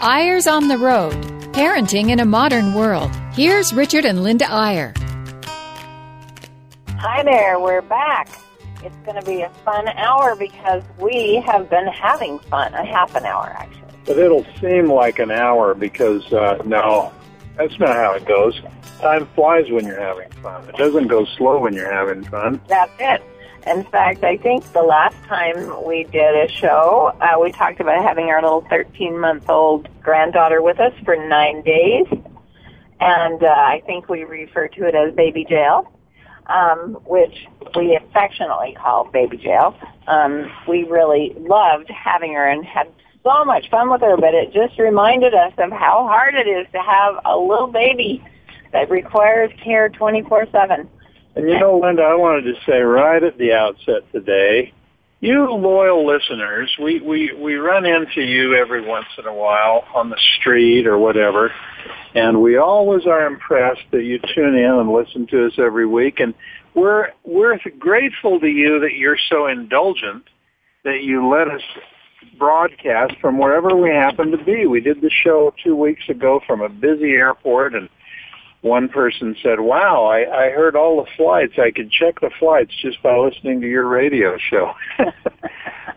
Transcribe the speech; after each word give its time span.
Eyres 0.00 0.46
on 0.46 0.68
the 0.68 0.78
Road 0.78 1.12
Parenting 1.52 2.10
in 2.10 2.20
a 2.20 2.24
Modern 2.24 2.72
World. 2.72 3.10
Here's 3.32 3.72
Richard 3.72 4.04
and 4.04 4.22
Linda 4.22 4.46
Eyre. 4.48 4.94
Hi 6.90 7.24
there, 7.24 7.58
we're 7.58 7.82
back. 7.82 8.28
It's 8.84 8.94
going 8.98 9.18
to 9.18 9.26
be 9.26 9.40
a 9.40 9.50
fun 9.64 9.88
hour 9.88 10.36
because 10.36 10.84
we 11.00 11.42
have 11.44 11.68
been 11.68 11.88
having 11.88 12.38
fun, 12.38 12.74
a 12.74 12.84
half 12.84 13.16
an 13.16 13.24
hour 13.24 13.46
actually. 13.58 13.82
But 14.06 14.18
it'll 14.18 14.46
seem 14.60 14.86
like 14.86 15.18
an 15.18 15.32
hour 15.32 15.74
because, 15.74 16.32
uh, 16.32 16.62
no, 16.64 17.12
that's 17.56 17.76
not 17.80 17.96
how 17.96 18.12
it 18.14 18.24
goes. 18.24 18.60
Time 19.00 19.26
flies 19.34 19.68
when 19.68 19.84
you're 19.84 20.00
having 20.00 20.30
fun. 20.42 20.68
It 20.68 20.76
doesn't 20.76 21.08
go 21.08 21.24
slow 21.24 21.58
when 21.58 21.74
you're 21.74 21.92
having 21.92 22.22
fun. 22.22 22.60
That's 22.68 22.92
it. 23.00 23.20
In 23.66 23.84
fact, 23.84 24.24
I 24.24 24.36
think 24.36 24.72
the 24.72 24.82
last 24.82 25.16
time 25.24 25.84
we 25.86 26.04
did 26.04 26.34
a 26.34 26.48
show, 26.48 27.12
uh, 27.20 27.38
we 27.40 27.52
talked 27.52 27.80
about 27.80 28.02
having 28.02 28.26
our 28.26 28.40
little 28.40 28.64
13 28.70 29.18
month 29.18 29.48
old 29.48 29.88
granddaughter 30.02 30.62
with 30.62 30.80
us 30.80 30.92
for 31.04 31.16
nine 31.16 31.62
days. 31.62 32.06
And 33.00 33.42
uh, 33.42 33.46
I 33.46 33.82
think 33.86 34.08
we 34.08 34.24
refer 34.24 34.68
to 34.68 34.86
it 34.86 34.94
as 34.94 35.14
baby 35.14 35.44
jail, 35.44 35.92
um, 36.46 36.98
which 37.04 37.46
we 37.76 37.94
affectionately 37.94 38.74
call 38.74 39.04
baby 39.10 39.36
jail. 39.36 39.76
Um, 40.06 40.50
we 40.66 40.84
really 40.84 41.34
loved 41.38 41.90
having 41.90 42.32
her 42.32 42.48
and 42.48 42.64
had 42.64 42.88
so 43.22 43.44
much 43.44 43.68
fun 43.70 43.90
with 43.90 44.00
her, 44.00 44.16
but 44.16 44.34
it 44.34 44.52
just 44.52 44.78
reminded 44.78 45.34
us 45.34 45.52
of 45.58 45.70
how 45.70 46.06
hard 46.08 46.34
it 46.34 46.48
is 46.48 46.66
to 46.72 46.78
have 46.80 47.16
a 47.24 47.36
little 47.36 47.66
baby 47.66 48.24
that 48.72 48.90
requires 48.90 49.50
care 49.62 49.88
24 49.88 50.46
7. 50.50 50.88
And 51.38 51.48
you 51.48 51.56
know, 51.56 51.78
Linda, 51.78 52.02
I 52.02 52.16
wanted 52.16 52.52
to 52.52 52.60
say 52.66 52.80
right 52.80 53.22
at 53.22 53.38
the 53.38 53.52
outset 53.52 54.10
today, 54.10 54.72
you 55.20 55.48
loyal 55.52 56.04
listeners, 56.04 56.68
we, 56.82 57.00
we, 57.00 57.32
we 57.32 57.54
run 57.54 57.86
into 57.86 58.22
you 58.22 58.56
every 58.56 58.84
once 58.84 59.06
in 59.16 59.24
a 59.24 59.32
while 59.32 59.84
on 59.94 60.10
the 60.10 60.18
street 60.40 60.88
or 60.88 60.98
whatever, 60.98 61.52
and 62.16 62.42
we 62.42 62.56
always 62.56 63.06
are 63.06 63.24
impressed 63.24 63.84
that 63.92 64.02
you 64.02 64.18
tune 64.34 64.56
in 64.56 64.80
and 64.80 64.92
listen 64.92 65.28
to 65.28 65.46
us 65.46 65.52
every 65.58 65.86
week, 65.86 66.18
and 66.18 66.34
we're, 66.74 67.10
we're 67.22 67.56
grateful 67.78 68.40
to 68.40 68.48
you 68.48 68.80
that 68.80 68.94
you're 68.96 69.18
so 69.30 69.46
indulgent 69.46 70.24
that 70.82 71.04
you 71.04 71.28
let 71.28 71.46
us 71.46 71.62
broadcast 72.36 73.14
from 73.20 73.38
wherever 73.38 73.76
we 73.76 73.90
happen 73.90 74.32
to 74.32 74.44
be. 74.44 74.66
We 74.66 74.80
did 74.80 75.00
the 75.00 75.10
show 75.22 75.54
two 75.62 75.76
weeks 75.76 76.02
ago 76.08 76.40
from 76.48 76.62
a 76.62 76.68
busy 76.68 77.12
airport 77.12 77.76
and 77.76 77.88
one 78.60 78.88
person 78.88 79.36
said, 79.42 79.60
wow, 79.60 80.06
I, 80.06 80.46
I 80.46 80.50
heard 80.50 80.74
all 80.74 81.02
the 81.02 81.10
flights. 81.16 81.54
I 81.58 81.70
could 81.70 81.90
check 81.90 82.20
the 82.20 82.30
flights 82.38 82.72
just 82.82 83.02
by 83.02 83.16
listening 83.16 83.60
to 83.60 83.68
your 83.68 83.86
radio 83.86 84.36
show. 84.50 84.72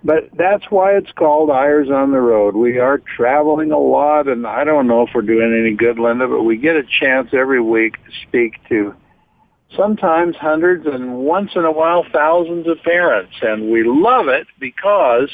but 0.03 0.29
that's 0.37 0.65
why 0.69 0.91
it's 0.91 1.11
called 1.13 1.49
Eyres 1.49 1.89
on 1.89 2.11
the 2.11 2.19
Road. 2.19 2.55
We 2.55 2.77
are 2.77 3.01
traveling 3.17 3.71
a 3.71 3.79
lot, 3.79 4.27
and 4.27 4.45
I 4.45 4.63
don't 4.63 4.87
know 4.87 5.01
if 5.03 5.09
we're 5.15 5.23
doing 5.23 5.57
any 5.59 5.75
good, 5.75 5.97
Linda, 5.97 6.27
but 6.27 6.43
we 6.43 6.57
get 6.57 6.75
a 6.75 6.83
chance 6.83 7.29
every 7.33 7.61
week 7.61 7.93
to 7.93 8.11
speak 8.27 8.53
to 8.69 8.93
sometimes 9.75 10.35
hundreds 10.35 10.85
and 10.85 11.17
once 11.17 11.51
in 11.55 11.65
a 11.65 11.71
while 11.71 12.05
thousands 12.13 12.67
of 12.67 12.77
parents. 12.83 13.33
And 13.41 13.71
we 13.71 13.83
love 13.83 14.27
it 14.27 14.45
because 14.59 15.29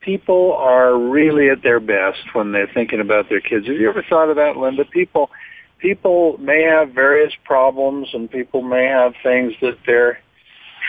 people 0.00 0.54
are 0.54 0.96
really 0.98 1.50
at 1.50 1.62
their 1.62 1.80
best 1.80 2.18
when 2.32 2.52
they're 2.52 2.70
thinking 2.72 3.00
about 3.00 3.28
their 3.28 3.40
kids. 3.40 3.66
Have 3.66 3.76
you 3.76 3.90
ever 3.90 4.04
thought 4.08 4.30
of 4.30 4.36
that, 4.36 4.56
Linda? 4.56 4.84
People 4.86 5.30
people 5.78 6.38
may 6.38 6.62
have 6.62 6.90
various 6.90 7.32
problems 7.44 8.08
and 8.12 8.30
people 8.30 8.62
may 8.62 8.84
have 8.84 9.14
things 9.22 9.52
that 9.60 9.78
they're 9.86 10.18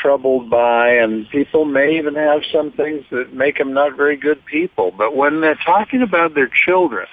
troubled 0.02 0.50
by 0.50 0.90
and 0.90 1.30
people 1.30 1.66
may 1.66 1.98
even 1.98 2.16
have 2.16 2.42
some 2.52 2.72
things 2.72 3.04
that 3.12 3.34
make 3.34 3.58
them 3.58 3.74
not 3.74 3.98
very 3.98 4.16
good 4.16 4.44
people. 4.46 4.92
But 4.96 5.16
when 5.16 5.42
they're 5.42 5.60
talking 5.66 6.02
about 6.02 6.36
their 6.36 6.50
children, 6.66 7.08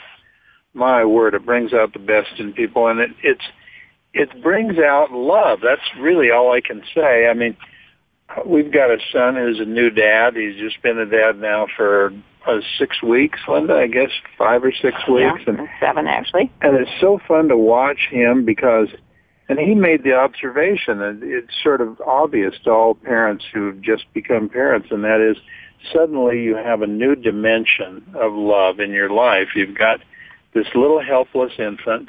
my 0.74 1.04
word, 1.04 1.34
it 1.34 1.46
brings 1.46 1.72
out 1.72 1.92
the 1.92 1.98
best 1.98 2.38
in 2.38 2.52
people 2.52 2.88
and 2.88 3.00
it, 3.00 3.10
it's, 3.22 3.44
it 4.12 4.42
brings 4.42 4.78
out 4.78 5.12
love. 5.12 5.60
That's 5.62 5.82
really 5.98 6.30
all 6.30 6.52
I 6.52 6.60
can 6.60 6.82
say. 6.94 7.26
I 7.26 7.34
mean, 7.34 7.56
we've 8.46 8.72
got 8.72 8.90
a 8.90 8.98
son 9.12 9.36
who's 9.36 9.60
a 9.60 9.64
new 9.64 9.90
dad. 9.90 10.36
He's 10.36 10.56
just 10.56 10.82
been 10.82 10.98
a 10.98 11.06
dad 11.06 11.38
now 11.38 11.66
for 11.76 12.12
uh, 12.46 12.60
six 12.78 13.02
weeks, 13.02 13.38
Linda. 13.48 13.74
I 13.74 13.86
guess 13.86 14.10
five 14.36 14.64
or 14.64 14.72
six 14.72 14.96
weeks, 15.08 15.40
yeah, 15.46 15.54
and 15.54 15.68
seven 15.80 16.06
actually. 16.06 16.50
And 16.60 16.76
it's 16.76 16.90
so 17.00 17.18
fun 17.26 17.48
to 17.48 17.56
watch 17.56 18.08
him 18.10 18.44
because, 18.44 18.88
and 19.48 19.58
he 19.58 19.74
made 19.74 20.04
the 20.04 20.14
observation, 20.14 21.00
and 21.00 21.22
it's 21.22 21.54
sort 21.62 21.80
of 21.80 22.00
obvious 22.00 22.54
to 22.64 22.70
all 22.70 22.94
parents 22.94 23.44
who've 23.52 23.80
just 23.80 24.04
become 24.12 24.48
parents, 24.48 24.88
and 24.90 25.04
that 25.04 25.20
is 25.20 25.36
suddenly 25.92 26.42
you 26.42 26.56
have 26.56 26.82
a 26.82 26.86
new 26.86 27.14
dimension 27.14 28.04
of 28.14 28.32
love 28.32 28.80
in 28.80 28.90
your 28.90 29.10
life. 29.10 29.48
You've 29.54 29.76
got 29.76 30.00
this 30.54 30.66
little 30.74 31.02
helpless 31.02 31.52
infant 31.58 32.08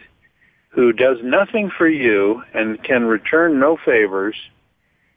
who 0.70 0.92
does 0.92 1.18
nothing 1.24 1.72
for 1.76 1.88
you 1.88 2.44
and 2.54 2.84
can 2.84 3.06
return 3.06 3.60
no 3.60 3.78
favors 3.86 4.36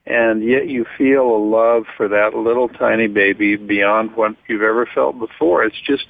and 0.08 0.42
yet 0.42 0.68
you 0.68 0.86
feel 0.96 1.22
a 1.22 1.38
love 1.38 1.84
for 1.96 2.08
that 2.08 2.34
little 2.34 2.68
tiny 2.68 3.06
baby 3.06 3.56
beyond 3.56 4.16
what 4.16 4.34
you've 4.48 4.62
ever 4.62 4.88
felt 4.94 5.18
before. 5.18 5.64
It's 5.64 5.80
just, 5.86 6.06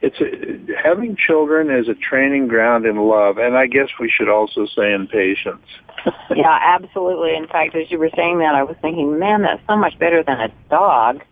it's 0.00 0.20
a, 0.20 0.80
having 0.80 1.16
children 1.16 1.68
is 1.68 1.88
a 1.88 1.94
training 1.94 2.46
ground 2.46 2.86
in 2.86 2.96
love, 2.96 3.38
and 3.38 3.56
I 3.56 3.66
guess 3.66 3.88
we 3.98 4.08
should 4.08 4.28
also 4.28 4.66
say 4.66 4.92
in 4.92 5.08
patience. 5.08 5.66
yeah, 6.36 6.58
absolutely. 6.62 7.34
In 7.34 7.48
fact, 7.48 7.74
as 7.74 7.90
you 7.90 7.98
were 7.98 8.10
saying 8.14 8.38
that, 8.38 8.54
I 8.54 8.62
was 8.62 8.76
thinking, 8.80 9.18
man, 9.18 9.42
that's 9.42 9.62
so 9.68 9.76
much 9.76 9.98
better 9.98 10.22
than 10.22 10.40
a 10.40 10.48
dog 10.70 11.22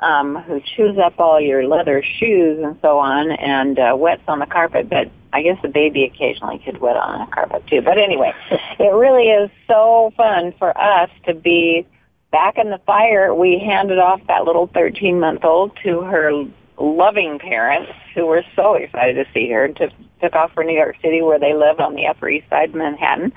um, 0.00 0.36
who 0.36 0.60
chews 0.60 0.98
up 0.98 1.18
all 1.18 1.40
your 1.40 1.66
leather 1.66 2.02
shoes 2.02 2.60
and 2.62 2.78
so 2.82 2.98
on 2.98 3.30
and 3.30 3.78
uh, 3.78 3.94
wets 3.96 4.22
on 4.28 4.38
the 4.38 4.46
carpet. 4.46 4.88
But 4.88 5.10
I 5.32 5.42
guess 5.42 5.58
the 5.62 5.68
baby 5.68 6.04
occasionally 6.04 6.58
could 6.58 6.80
wet 6.80 6.96
on 6.96 7.20
a 7.20 7.26
carpet 7.28 7.66
too. 7.66 7.82
But 7.82 7.98
anyway, 7.98 8.32
it 8.78 8.94
really 8.94 9.28
is 9.28 9.50
so 9.66 10.12
fun 10.16 10.52
for 10.58 10.76
us 10.78 11.10
to 11.26 11.34
be 11.34 11.86
back 12.30 12.58
in 12.58 12.70
the 12.70 12.78
fire. 12.86 13.34
We 13.34 13.58
handed 13.58 13.98
off 13.98 14.20
that 14.28 14.44
little 14.44 14.66
13 14.66 15.18
month 15.18 15.44
old 15.44 15.76
to 15.84 16.02
her 16.02 16.44
loving 16.78 17.38
parents 17.38 17.90
who 18.14 18.26
were 18.26 18.42
so 18.54 18.74
excited 18.74 19.14
to 19.14 19.32
see 19.32 19.50
her. 19.50 19.64
And 19.64 19.76
took 19.76 19.92
took 20.20 20.34
off 20.34 20.52
for 20.52 20.64
New 20.64 20.74
York 20.74 20.96
City 21.02 21.22
where 21.22 21.38
they 21.38 21.54
live 21.54 21.80
on 21.80 21.94
the 21.94 22.06
Upper 22.06 22.28
East 22.28 22.48
Side 22.48 22.70
of 22.70 22.74
Manhattan. 22.74 23.32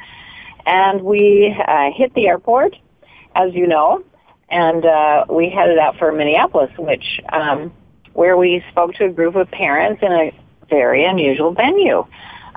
And 0.66 1.02
we 1.02 1.56
uh, 1.68 1.92
hit 1.96 2.14
the 2.14 2.28
airport, 2.28 2.76
as 3.36 3.54
you 3.54 3.68
know, 3.68 4.04
and 4.52 4.86
uh, 4.86 5.26
we 5.30 5.50
headed 5.50 5.78
out 5.78 5.98
for 5.98 6.12
Minneapolis, 6.12 6.72
which 6.78 7.22
um, 7.32 7.72
where 8.14 8.38
we 8.38 8.64
spoke 8.72 8.94
to 8.96 9.06
a 9.06 9.10
group 9.10 9.36
of 9.36 9.50
parents 9.52 10.02
in 10.02 10.12
a 10.12 10.32
very 10.70 11.06
unusual 11.06 11.54
venue. 11.54 12.06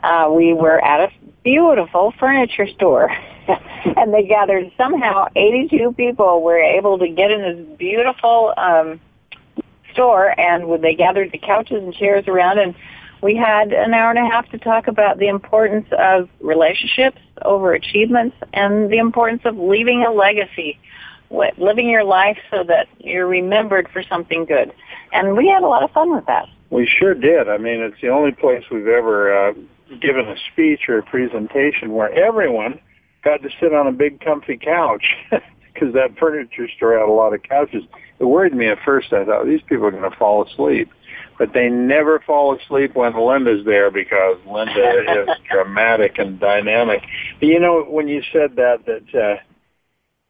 Uh, 0.02 0.31
we 0.34 0.52
were 0.52 0.82
at 0.84 1.08
a 1.08 1.12
beautiful 1.44 2.12
furniture 2.19 2.66
store, 2.69 3.10
and 3.97 4.12
they 4.12 4.25
gathered 4.25 4.70
somehow 4.76 5.26
82 5.36 5.92
people 5.92 6.42
were 6.42 6.58
able 6.58 6.98
to 6.98 7.08
get 7.08 7.31
in 7.31 7.41
this 7.41 7.78
beautiful 7.78 8.54
um, 8.56 9.00
store, 9.92 10.38
and 10.41 10.82
they 10.82 10.94
gathered 10.94 11.31
the 11.32 11.38
couches 11.38 11.82
and 11.82 11.94
chairs 11.94 12.26
around 12.26 12.58
and 12.58 12.75
we 13.22 13.36
had 13.36 13.72
an 13.72 13.94
hour 13.94 14.10
and 14.10 14.19
a 14.19 14.28
half 14.28 14.50
to 14.50 14.58
talk 14.58 14.88
about 14.88 15.19
the 15.19 15.28
importance 15.28 15.86
of 15.97 16.28
relationships 16.41 17.20
over 17.42 17.72
achievements 17.72 18.36
and 18.52 18.91
the 18.91 18.98
importance 18.98 19.42
of 19.44 19.56
leaving 19.56 20.04
a 20.04 20.10
legacy 20.10 20.78
living 21.59 21.88
your 21.88 22.04
life 22.04 22.38
so 22.50 22.62
that 22.65 22.87
you're 22.98 23.26
remembered 23.26 23.88
for 23.93 24.03
something 24.03 24.44
good. 24.44 24.72
And 25.12 25.37
we 25.37 25.48
had 25.48 25.62
a 25.62 25.66
lot 25.66 25.82
of 25.82 25.91
fun 25.91 26.15
with 26.15 26.26
that. 26.26 26.47
We 26.70 26.87
sure 26.87 27.15
did. 27.15 27.48
I 27.48 27.59
mean, 27.59 27.81
it's 27.81 28.00
the 28.00 28.09
only 28.09 28.32
place 28.32 28.65
we've 28.70 28.87
ever 28.87 29.48
uh, 29.50 29.53
given 30.00 30.26
a 30.26 30.37
speech 30.53 30.88
or 30.88 30.98
a 30.98 31.03
presentation 31.03 31.93
where 31.93 32.12
everyone 32.12 32.81
got 33.25 33.43
to 33.43 33.50
sit 33.60 33.75
on 33.75 33.87
a 33.87 33.93
big 33.93 34.20
comfy 34.20 34.56
couch 34.56 35.04
because 35.31 35.94
that 35.94 36.16
furniture 36.19 36.69
store 36.76 36.98
had 36.98 37.09
a 37.09 37.12
lot 37.12 37.34
of 37.34 37.43
couches. 37.43 37.84
It 38.19 38.25
worried 38.25 38.54
me 38.54 38.69
at 38.69 38.78
first. 38.84 39.12
I 39.12 39.25
thought 39.25 39.47
these 39.47 39.62
people 39.62 39.87
are 39.87 39.91
going 39.91 40.10
to 40.10 40.16
fall 40.16 40.44
asleep. 40.47 40.91
But 41.38 41.54
they 41.54 41.69
never 41.69 42.20
fall 42.20 42.56
asleep 42.56 42.94
when 42.94 43.14
Linda's 43.19 43.64
there 43.64 43.90
because 43.90 44.38
Linda 44.46 45.23
is 45.23 45.29
dramatic 45.50 46.19
and 46.19 46.38
dynamic. 46.38 47.02
But 47.40 47.49
you 47.49 47.58
know, 47.58 47.82
when 47.82 48.06
you 48.06 48.23
said 48.32 48.56
that, 48.56 48.84
that 48.87 49.14
uh, 49.14 49.37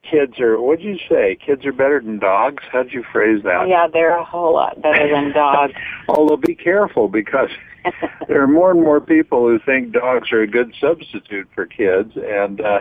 kids 0.09 0.41
are 0.41 0.61
what'd 0.61 0.85
you 0.85 0.99
say? 1.09 1.37
Kids 1.45 1.65
are 1.65 1.73
better 1.73 2.01
than 2.01 2.19
dogs? 2.19 2.63
How'd 2.71 2.93
you 2.93 3.05
phrase 3.13 3.43
that? 3.45 3.69
Yeah 3.69 3.87
they're 3.93 4.17
a 4.17 4.25
whole 4.25 4.55
lot 4.55 4.81
better 4.83 5.09
than 5.11 5.33
dogs. 5.35 5.75
Although 6.09 6.37
be 6.37 6.55
careful 6.55 7.09
because 7.09 7.51
there 8.29 8.43
are 8.43 8.49
more 8.49 8.71
and 8.71 8.81
more 8.81 9.01
people 9.01 9.47
who 9.47 9.59
think 9.65 9.93
dogs 9.93 10.33
are 10.33 10.43
a 10.43 10.47
good 10.47 10.75
substitute 10.81 11.49
for 11.55 11.67
kids 11.67 12.13
and 12.17 12.61
uh 12.61 12.81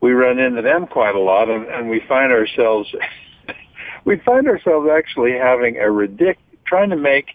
we 0.00 0.12
run 0.12 0.38
into 0.38 0.62
them 0.62 0.86
quite 0.86 1.14
a 1.14 1.20
lot 1.20 1.50
and, 1.50 1.66
and 1.66 1.90
we 1.90 2.00
find 2.08 2.32
ourselves 2.32 2.92
we 4.04 4.18
find 4.18 4.48
ourselves 4.48 4.88
actually 4.90 5.32
having 5.32 5.76
a 5.76 5.86
ridic 5.86 6.36
trying 6.66 6.90
to 6.90 6.96
make 6.96 7.26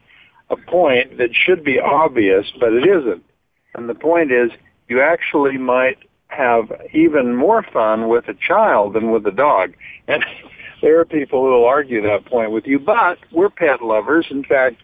a 0.49 0.57
point 0.57 1.17
that 1.17 1.29
should 1.33 1.63
be 1.63 1.79
obvious 1.79 2.45
but 2.59 2.73
it 2.73 2.87
isn't. 2.87 3.23
And 3.75 3.89
the 3.89 3.95
point 3.95 4.31
is 4.31 4.51
you 4.87 5.01
actually 5.01 5.57
might 5.57 5.97
have 6.27 6.71
even 6.93 7.35
more 7.35 7.63
fun 7.63 8.07
with 8.07 8.27
a 8.27 8.33
child 8.33 8.93
than 8.93 9.11
with 9.11 9.25
a 9.25 9.31
dog. 9.31 9.73
And 10.07 10.23
there 10.81 10.99
are 10.99 11.05
people 11.05 11.41
who 11.41 11.51
will 11.51 11.65
argue 11.65 12.01
that 12.01 12.25
point 12.25 12.51
with 12.51 12.65
you, 12.65 12.79
but 12.79 13.17
we're 13.31 13.49
pet 13.49 13.81
lovers. 13.81 14.27
In 14.29 14.43
fact, 14.43 14.77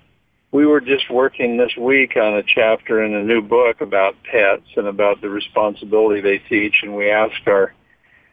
we 0.51 0.65
were 0.65 0.81
just 0.81 1.09
working 1.09 1.57
this 1.57 1.75
week 1.77 2.17
on 2.17 2.33
a 2.33 2.43
chapter 2.43 3.03
in 3.03 3.13
a 3.13 3.23
new 3.23 3.41
book 3.41 3.79
about 3.81 4.15
pets 4.23 4.67
and 4.75 4.87
about 4.87 5.21
the 5.21 5.29
responsibility 5.29 6.21
they 6.21 6.39
teach, 6.49 6.75
and 6.83 6.95
we 6.95 7.09
asked 7.09 7.47
our 7.47 7.73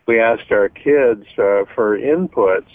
we 0.07 0.19
asked 0.21 0.51
our 0.51 0.71
kids 0.71 1.27
uh, 1.37 1.65
for 1.75 1.99
inputs, 1.99 2.71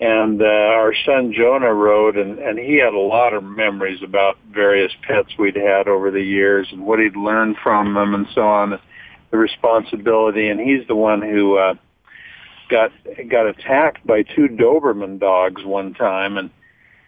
and 0.00 0.40
uh, 0.40 0.46
our 0.46 0.94
son 1.04 1.32
Jonah 1.36 1.74
wrote, 1.74 2.16
and, 2.16 2.38
and 2.38 2.58
he 2.58 2.76
had 2.76 2.94
a 2.94 2.98
lot 2.98 3.34
of 3.34 3.44
memories 3.44 4.02
about 4.02 4.38
various 4.50 4.90
pets 5.06 5.28
we'd 5.38 5.56
had 5.56 5.88
over 5.88 6.10
the 6.10 6.22
years 6.22 6.66
and 6.72 6.86
what 6.86 7.00
he'd 7.00 7.16
learned 7.16 7.56
from 7.62 7.92
them 7.92 8.14
and 8.14 8.26
so 8.34 8.48
on, 8.48 8.80
the 9.34 9.38
responsibility, 9.38 10.48
and 10.48 10.60
he's 10.60 10.86
the 10.86 10.94
one 10.94 11.20
who 11.20 11.58
uh, 11.58 11.74
got 12.70 12.92
got 13.28 13.48
attacked 13.48 14.06
by 14.06 14.22
two 14.22 14.46
Doberman 14.46 15.18
dogs 15.18 15.64
one 15.64 15.92
time, 15.92 16.38
and 16.38 16.50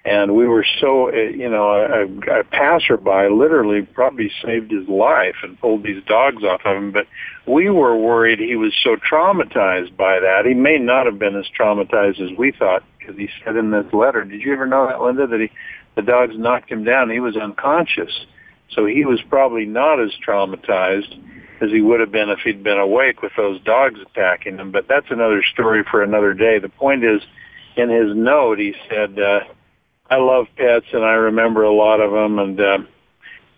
and 0.05 0.35
we 0.35 0.49
were 0.49 0.67
so 0.81 1.11
uh, 1.11 1.13
you 1.13 1.49
know 1.49 1.71
a, 1.71 2.41
a 2.41 2.45
passerby 2.45 3.29
literally 3.31 3.83
probably 3.83 4.33
saved 4.45 4.73
his 4.73 4.89
life 4.89 5.37
and 5.45 5.61
pulled 5.61 5.85
these 5.85 6.03
dogs 6.05 6.43
off 6.43 6.63
of 6.65 6.77
him 6.77 6.91
but 6.91 7.07
we 7.47 7.71
were 7.71 7.97
worried 7.97 8.41
he 8.41 8.57
was 8.57 8.73
so 8.83 8.97
traumatized 8.97 9.97
by 9.97 10.19
that. 10.19 10.47
He 10.47 10.55
may 10.55 10.79
not 10.79 11.07
have 11.07 11.19
been 11.21 11.37
as 11.37 11.47
traumatized 11.59 12.21
as 12.21 12.37
we 12.37 12.51
thought 12.51 12.83
because 12.99 13.17
he 13.17 13.29
said 13.45 13.57
in 13.57 13.71
this 13.71 13.93
letter 13.93 14.25
did 14.25 14.43
you 14.43 14.53
ever 14.53 14.67
know 14.67 14.89
that 14.89 15.01
linda 15.01 15.29
that 15.29 15.41
he 15.41 15.51
the 15.95 16.03
dogs 16.03 16.37
knocked 16.37 16.71
him 16.71 16.83
down? 16.83 17.09
He 17.09 17.21
was 17.21 17.37
unconscious 17.37 18.27
so 18.71 18.85
he 18.85 19.05
was 19.05 19.21
probably 19.29 19.65
not 19.65 20.01
as 20.01 20.11
traumatized 20.27 21.21
as 21.63 21.71
he 21.71 21.81
would 21.81 22.01
have 22.01 22.13
been 22.13 22.31
if 22.31 22.41
he'd 22.41 22.63
been 22.63 22.79
awake 22.79 23.23
with 23.23 23.33
those 23.37 23.61
dogs 23.63 24.01
attacking 24.01 24.59
him. 24.59 24.73
But 24.73 24.89
that's 24.89 25.11
another 25.11 25.43
story 25.53 25.85
for 25.91 26.03
another 26.03 26.35
day. 26.35 26.59
The 26.59 26.69
point 26.69 27.05
is 27.05 27.23
in 27.77 27.91
his 27.91 28.17
note 28.17 28.59
he 28.59 28.75
said 28.89 29.19
uh 29.19 29.41
I 30.09 30.17
love 30.17 30.47
pets 30.57 30.87
and 30.93 31.05
I 31.05 31.15
remember 31.15 31.65
a 31.65 31.75
lot 31.75 32.01
of 32.01 32.13
them 32.13 32.39
and 32.39 32.61
uh, 32.61 32.79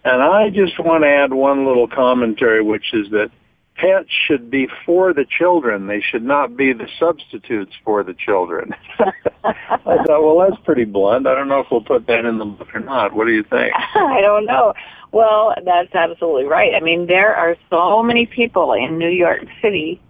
and 0.05 0.23
I 0.23 0.49
just 0.51 0.79
want 0.79 1.05
to 1.05 1.09
add 1.09 1.33
one 1.33 1.67
little 1.67 1.87
commentary 1.87 2.63
which 2.63 2.95
is 2.95 3.11
that 3.11 3.31
pets 3.79 4.09
should 4.11 4.51
be 4.51 4.69
for 4.85 5.15
the 5.15 5.25
children. 5.25 5.87
They 5.87 6.01
should 6.01 6.25
not 6.25 6.57
be 6.57 6.73
the 6.73 6.89
substitutes 6.99 7.73
for 7.85 8.03
the 8.03 8.13
children. 8.13 8.75
I 9.45 10.05
thought, 10.05 10.23
well, 10.23 10.39
that's 10.39 10.61
pretty 10.65 10.85
blunt. 10.85 11.27
I 11.27 11.35
don't 11.35 11.49
know 11.49 11.61
if 11.61 11.69
we'll 11.71 11.81
put 11.81 12.07
that 12.09 12.25
in 12.25 12.39
the 12.39 12.45
book 12.45 12.75
or 12.75 12.81
not. 12.81 13.15
What 13.15 13.27
do 13.27 13.33
you 13.33 13.45
think? 13.45 13.73
I 13.95 14.21
don't 14.21 14.47
know. 14.47 14.75
Well, 15.13 15.55
that's 15.65 15.95
absolutely 15.95 16.45
right. 16.45 16.75
I 16.75 16.81
mean, 16.81 17.07
there 17.07 17.35
are 17.35 17.57
so 17.71 18.03
many 18.03 18.27
people 18.27 18.73
in 18.75 18.99
New 18.99 19.09
York 19.09 19.45
City 19.63 20.01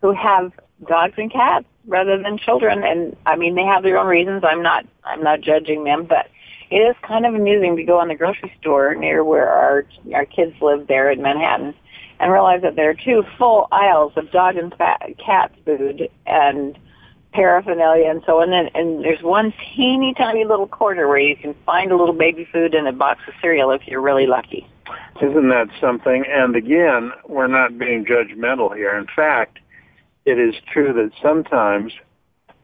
who 0.00 0.12
have 0.12 0.52
dogs 0.88 1.14
and 1.16 1.30
cats 1.30 1.66
rather 1.86 2.20
than 2.20 2.38
children. 2.38 2.82
And 2.82 3.16
I 3.26 3.36
mean, 3.36 3.54
they 3.54 3.64
have 3.64 3.82
their 3.82 3.98
own 3.98 4.06
reasons. 4.06 4.42
I'm 4.44 4.62
not, 4.62 4.86
I'm 5.04 5.22
not 5.22 5.42
judging 5.42 5.84
them, 5.84 6.06
but 6.06 6.28
it 6.70 6.76
is 6.76 6.96
kind 7.02 7.24
of 7.24 7.34
amusing 7.34 7.76
to 7.76 7.84
go 7.84 8.00
in 8.02 8.08
the 8.08 8.14
grocery 8.14 8.52
store 8.60 8.94
near 8.94 9.22
where 9.24 9.48
our 9.48 9.86
our 10.14 10.26
kids 10.26 10.54
live 10.60 10.86
there 10.86 11.10
in 11.10 11.22
Manhattan 11.22 11.74
and 12.20 12.32
realize 12.32 12.62
that 12.62 12.76
there 12.76 12.90
are 12.90 12.94
two 12.94 13.22
full 13.36 13.68
aisles 13.70 14.12
of 14.16 14.30
dog 14.30 14.56
and 14.56 14.74
fat, 14.74 15.02
cat 15.24 15.52
food 15.64 16.08
and 16.26 16.78
paraphernalia 17.32 18.08
and 18.08 18.22
so 18.26 18.40
on. 18.40 18.52
And, 18.52 18.70
and 18.74 19.04
there's 19.04 19.22
one 19.22 19.52
teeny 19.74 20.14
tiny 20.14 20.44
little 20.44 20.66
corner 20.66 21.06
where 21.08 21.18
you 21.18 21.36
can 21.36 21.54
find 21.66 21.92
a 21.92 21.96
little 21.96 22.14
baby 22.14 22.48
food 22.52 22.74
and 22.74 22.88
a 22.88 22.92
box 22.92 23.20
of 23.28 23.34
cereal 23.40 23.70
if 23.70 23.86
you're 23.86 24.00
really 24.00 24.26
lucky. 24.26 24.66
Isn't 25.20 25.48
that 25.50 25.68
something? 25.80 26.24
And 26.28 26.56
again, 26.56 27.12
we're 27.26 27.48
not 27.48 27.78
being 27.78 28.04
judgmental 28.04 28.74
here. 28.74 28.96
In 28.96 29.06
fact, 29.14 29.58
it 30.24 30.38
is 30.38 30.54
true 30.72 30.92
that 30.94 31.10
sometimes 31.22 31.92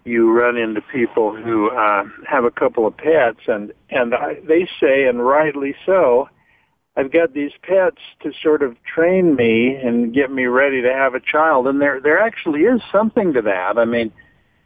you 0.04 0.30
run 0.30 0.56
into 0.56 0.80
people 0.80 1.34
who 1.34 1.70
uh, 1.70 2.04
have 2.28 2.44
a 2.44 2.50
couple 2.50 2.86
of 2.86 2.96
pets, 2.96 3.40
and 3.46 3.72
and 3.90 4.14
I, 4.14 4.34
they 4.46 4.68
say, 4.80 5.06
and 5.06 5.24
rightly 5.24 5.74
so, 5.86 6.28
I've 6.96 7.12
got 7.12 7.34
these 7.34 7.50
pets 7.62 7.98
to 8.22 8.32
sort 8.42 8.62
of 8.62 8.76
train 8.84 9.34
me 9.34 9.74
and 9.74 10.14
get 10.14 10.30
me 10.30 10.46
ready 10.46 10.80
to 10.82 10.92
have 10.92 11.14
a 11.14 11.20
child, 11.20 11.66
and 11.66 11.80
there 11.80 12.00
there 12.00 12.20
actually 12.20 12.60
is 12.60 12.80
something 12.92 13.32
to 13.32 13.42
that. 13.42 13.78
I 13.78 13.84
mean, 13.84 14.12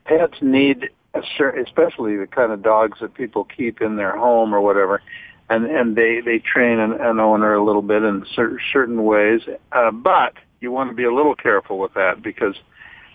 pets 0.04 0.34
need 0.42 0.90
a 1.14 1.20
certain, 1.36 1.64
especially 1.64 2.16
the 2.16 2.26
kind 2.26 2.52
of 2.52 2.62
dogs 2.62 2.98
that 3.00 3.14
people 3.14 3.44
keep 3.44 3.80
in 3.80 3.96
their 3.96 4.16
home 4.16 4.54
or 4.54 4.60
whatever, 4.60 5.00
and 5.48 5.64
and 5.64 5.96
they 5.96 6.20
they 6.20 6.38
train 6.38 6.78
an, 6.78 6.92
an 6.92 7.18
owner 7.18 7.54
a 7.54 7.64
little 7.64 7.82
bit 7.82 8.02
in 8.02 8.24
cer- 8.34 8.60
certain 8.72 9.04
ways, 9.04 9.40
uh, 9.72 9.90
but 9.90 10.34
you 10.60 10.70
want 10.70 10.90
to 10.90 10.96
be 10.96 11.04
a 11.04 11.14
little 11.14 11.34
careful 11.34 11.78
with 11.78 11.94
that 11.94 12.22
because 12.22 12.56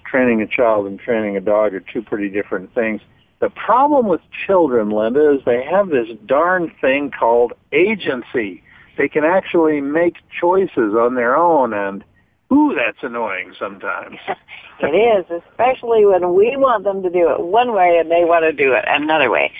training 0.05 0.41
a 0.41 0.47
child 0.47 0.87
and 0.87 0.99
training 0.99 1.37
a 1.37 1.41
dog 1.41 1.73
are 1.73 1.81
two 1.81 2.01
pretty 2.01 2.29
different 2.29 2.73
things. 2.73 3.01
The 3.41 3.49
problem 3.49 4.07
with 4.07 4.21
children, 4.47 4.89
Linda, 4.89 5.33
is 5.33 5.41
they 5.45 5.63
have 5.69 5.89
this 5.89 6.07
darn 6.25 6.71
thing 6.79 7.11
called 7.11 7.53
agency. 7.73 8.63
They 8.97 9.07
can 9.07 9.23
actually 9.23 9.81
make 9.81 10.15
choices 10.39 10.93
on 10.95 11.15
their 11.15 11.35
own 11.35 11.73
and 11.73 12.03
ooh, 12.51 12.75
that's 12.75 13.01
annoying 13.01 13.53
sometimes. 13.57 14.17
it 14.79 14.85
is, 14.85 15.25
especially 15.49 16.05
when 16.05 16.33
we 16.33 16.55
want 16.55 16.83
them 16.83 17.01
to 17.03 17.09
do 17.09 17.31
it 17.31 17.39
one 17.39 17.73
way 17.73 17.97
and 17.99 18.11
they 18.11 18.23
want 18.23 18.43
to 18.43 18.53
do 18.53 18.73
it 18.73 18.85
another 18.87 19.29
way. 19.29 19.51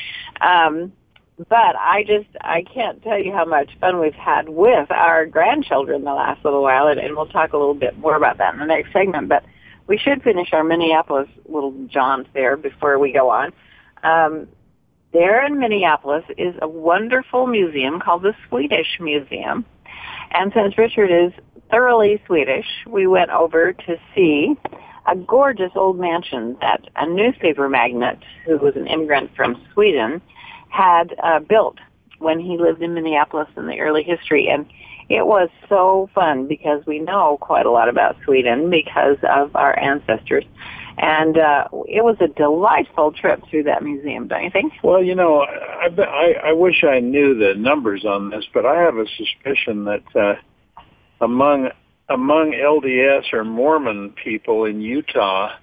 Um, 0.41 0.93
but 1.37 1.75
I 1.75 2.03
just, 2.05 2.29
I 2.41 2.63
can't 2.63 3.01
tell 3.01 3.17
you 3.17 3.31
how 3.31 3.45
much 3.45 3.71
fun 3.81 3.99
we've 3.99 4.13
had 4.13 4.49
with 4.49 4.91
our 4.91 5.25
grandchildren 5.25 6.03
the 6.03 6.13
last 6.13 6.45
little 6.45 6.61
while, 6.61 6.87
and, 6.87 6.99
and 6.99 7.15
we'll 7.15 7.25
talk 7.25 7.53
a 7.53 7.57
little 7.57 7.73
bit 7.73 7.97
more 7.97 8.15
about 8.15 8.37
that 8.37 8.53
in 8.53 8.59
the 8.59 8.67
next 8.67 8.93
segment. 8.93 9.29
But 9.29 9.43
we 9.87 9.97
should 9.97 10.21
finish 10.21 10.53
our 10.53 10.63
Minneapolis 10.63 11.27
little 11.47 11.73
jaunt 11.87 12.27
there 12.33 12.55
before 12.55 12.99
we 12.99 13.11
go 13.11 13.29
on. 13.29 13.51
Um, 14.03 14.47
there 15.13 15.45
in 15.45 15.59
Minneapolis 15.59 16.23
is 16.37 16.55
a 16.61 16.67
wonderful 16.67 17.47
museum 17.47 17.99
called 17.99 18.23
the 18.23 18.33
Swedish 18.47 18.99
Museum. 18.99 19.65
And 20.31 20.51
since 20.53 20.77
Richard 20.77 21.11
is 21.11 21.31
thoroughly 21.69 22.21
Swedish, 22.25 22.65
we 22.87 23.07
went 23.07 23.29
over 23.29 23.73
to 23.73 23.97
see 24.15 24.55
a 25.05 25.15
gorgeous 25.15 25.71
old 25.75 25.99
mansion 25.99 26.57
that 26.61 26.81
a 26.95 27.07
newspaper 27.07 27.69
magnate 27.69 28.19
who 28.45 28.57
was 28.57 28.75
an 28.75 28.87
immigrant 28.87 29.35
from 29.35 29.61
Sweden 29.73 30.21
had 30.69 31.15
uh, 31.21 31.39
built 31.39 31.77
when 32.19 32.39
he 32.39 32.57
lived 32.57 32.81
in 32.81 32.93
Minneapolis 32.93 33.49
in 33.55 33.67
the 33.67 33.79
early 33.79 34.01
history. 34.01 34.47
And 34.49 34.65
it 35.09 35.27
was 35.27 35.49
so 35.69 36.09
fun 36.15 36.47
because 36.47 36.85
we 36.87 36.99
know 36.99 37.37
quite 37.39 37.65
a 37.65 37.71
lot 37.71 37.89
about 37.89 38.15
Sweden 38.23 38.69
because 38.69 39.17
of 39.23 39.55
our 39.55 39.77
ancestors. 39.77 40.45
And 40.97 41.37
uh, 41.37 41.67
it 41.87 42.03
was 42.03 42.17
a 42.19 42.27
delightful 42.27 43.11
trip 43.13 43.41
through 43.49 43.63
that 43.63 43.83
museum, 43.83 44.27
don't 44.27 44.43
you 44.43 44.51
think? 44.51 44.73
Well, 44.83 45.03
you 45.03 45.15
know, 45.15 45.41
I, 45.41 45.87
I, 45.97 46.49
I 46.49 46.53
wish 46.53 46.83
I 46.83 46.99
knew 46.99 47.35
the 47.35 47.53
numbers 47.55 48.05
on 48.05 48.29
this, 48.29 48.45
but 48.53 48.65
I 48.65 48.81
have 48.81 48.97
a 48.97 49.05
suspicion 49.17 49.85
that 49.85 50.03
uh, 50.15 50.35
among 51.19 51.69
among 52.09 52.51
LDS 52.51 53.33
or 53.33 53.43
Mormon 53.43 54.13
people 54.23 54.65
in 54.65 54.81
Utah, 54.81 55.55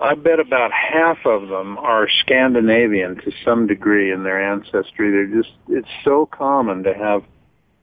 I 0.00 0.14
bet 0.14 0.40
about 0.40 0.72
half 0.72 1.18
of 1.26 1.48
them 1.48 1.76
are 1.78 2.08
Scandinavian 2.20 3.16
to 3.16 3.32
some 3.44 3.66
degree 3.66 4.10
in 4.12 4.22
their 4.24 4.52
ancestry. 4.52 5.10
They're 5.10 5.42
just, 5.42 5.54
it's 5.68 5.88
so 6.04 6.26
common 6.26 6.82
to 6.84 6.94
have 6.94 7.22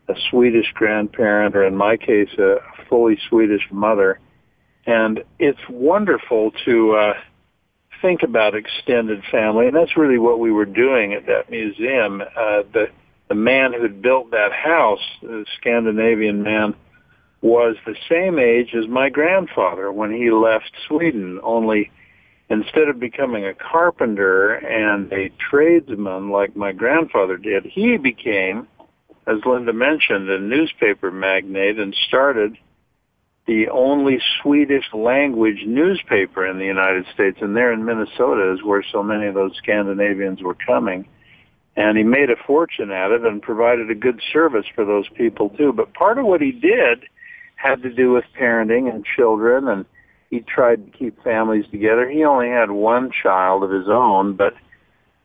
a 0.10 0.20
Swedish 0.30 0.72
grandparent, 0.74 1.56
or 1.56 1.64
in 1.64 1.76
my 1.76 1.96
case, 1.96 2.30
a 2.40 2.58
fully 2.90 3.20
Swedish 3.30 3.68
mother. 3.72 4.20
And 4.88 5.24
it's 5.38 5.60
wonderful 5.70 6.52
to 6.66 6.92
uh, 6.94 7.14
think 8.02 8.24
about 8.24 8.56
extended 8.56 9.22
family, 9.30 9.68
and 9.68 9.76
that's 9.76 9.98
really 9.98 10.18
what 10.18 10.40
we 10.40 10.52
were 10.52 10.66
doing 10.66 11.14
at 11.14 11.28
that 11.28 11.50
museum. 11.52 12.22
Uh, 12.22 12.64
the 12.74 12.88
the 13.28 13.36
man 13.36 13.74
who 13.74 13.82
had 13.82 14.02
built 14.02 14.32
that 14.32 14.54
house, 14.54 15.04
the 15.22 15.46
Scandinavian 15.60 16.44
man, 16.44 16.74
was 17.42 17.76
the 17.86 17.96
same 18.10 18.40
age 18.40 18.74
as 18.74 18.88
my 18.88 19.10
grandfather 19.10 19.92
when 19.92 20.14
he 20.14 20.32
left 20.32 20.72
Sweden. 20.88 21.42
Only 21.44 21.92
instead 22.50 22.88
of 22.88 23.02
becoming 23.02 23.46
a 23.46 23.54
carpenter 23.54 24.54
and 24.54 25.12
a 25.12 25.30
tradesman 25.50 26.30
like 26.30 26.56
my 26.56 26.72
grandfather 26.72 27.36
did, 27.36 27.66
he 27.66 27.98
became 27.98 28.68
as 29.28 29.40
Linda 29.46 29.74
mentioned, 29.74 30.30
a 30.30 30.40
newspaper 30.40 31.12
magnate 31.12 31.78
and 31.78 31.94
started 32.08 32.58
the 33.48 33.70
only 33.70 34.20
Swedish 34.42 34.86
language 34.94 35.64
newspaper 35.66 36.46
in 36.46 36.60
the 36.60 36.66
United 36.66 37.06
States. 37.14 37.38
And 37.42 37.56
there 37.56 37.72
in 37.72 37.86
Minnesota 37.86 38.54
is 38.54 38.64
where 38.64 38.84
so 38.92 39.02
many 39.02 39.28
of 39.28 39.36
those 39.36 39.56
Scandinavians 39.58 40.42
were 40.42 40.54
coming. 40.54 41.08
And 41.78 41.98
he 41.98 42.04
made 42.04 42.30
a 42.30 42.36
fortune 42.46 42.92
at 42.92 43.12
it 43.12 43.22
and 43.24 43.42
provided 43.42 43.90
a 43.90 43.96
good 43.96 44.22
service 44.34 44.66
for 44.76 44.84
those 44.84 45.08
people 45.16 45.50
too. 45.52 45.72
But 45.72 45.94
part 45.94 46.18
of 46.18 46.26
what 46.26 46.42
he 46.42 46.52
did 46.52 47.06
had 47.56 47.82
to 47.84 47.94
do 47.94 48.12
with 48.12 48.26
parenting 48.38 48.94
and 48.94 49.06
children 49.16 49.68
and 49.68 49.86
he 50.30 50.42
tried 50.42 50.86
to 50.86 50.98
keep 50.98 51.24
families 51.24 51.66
together. 51.72 52.10
He 52.10 52.26
only 52.26 52.50
had 52.50 52.70
one 52.70 53.12
child 53.12 53.64
of 53.64 53.72
his 53.72 53.88
own, 53.88 54.36
but 54.36 54.54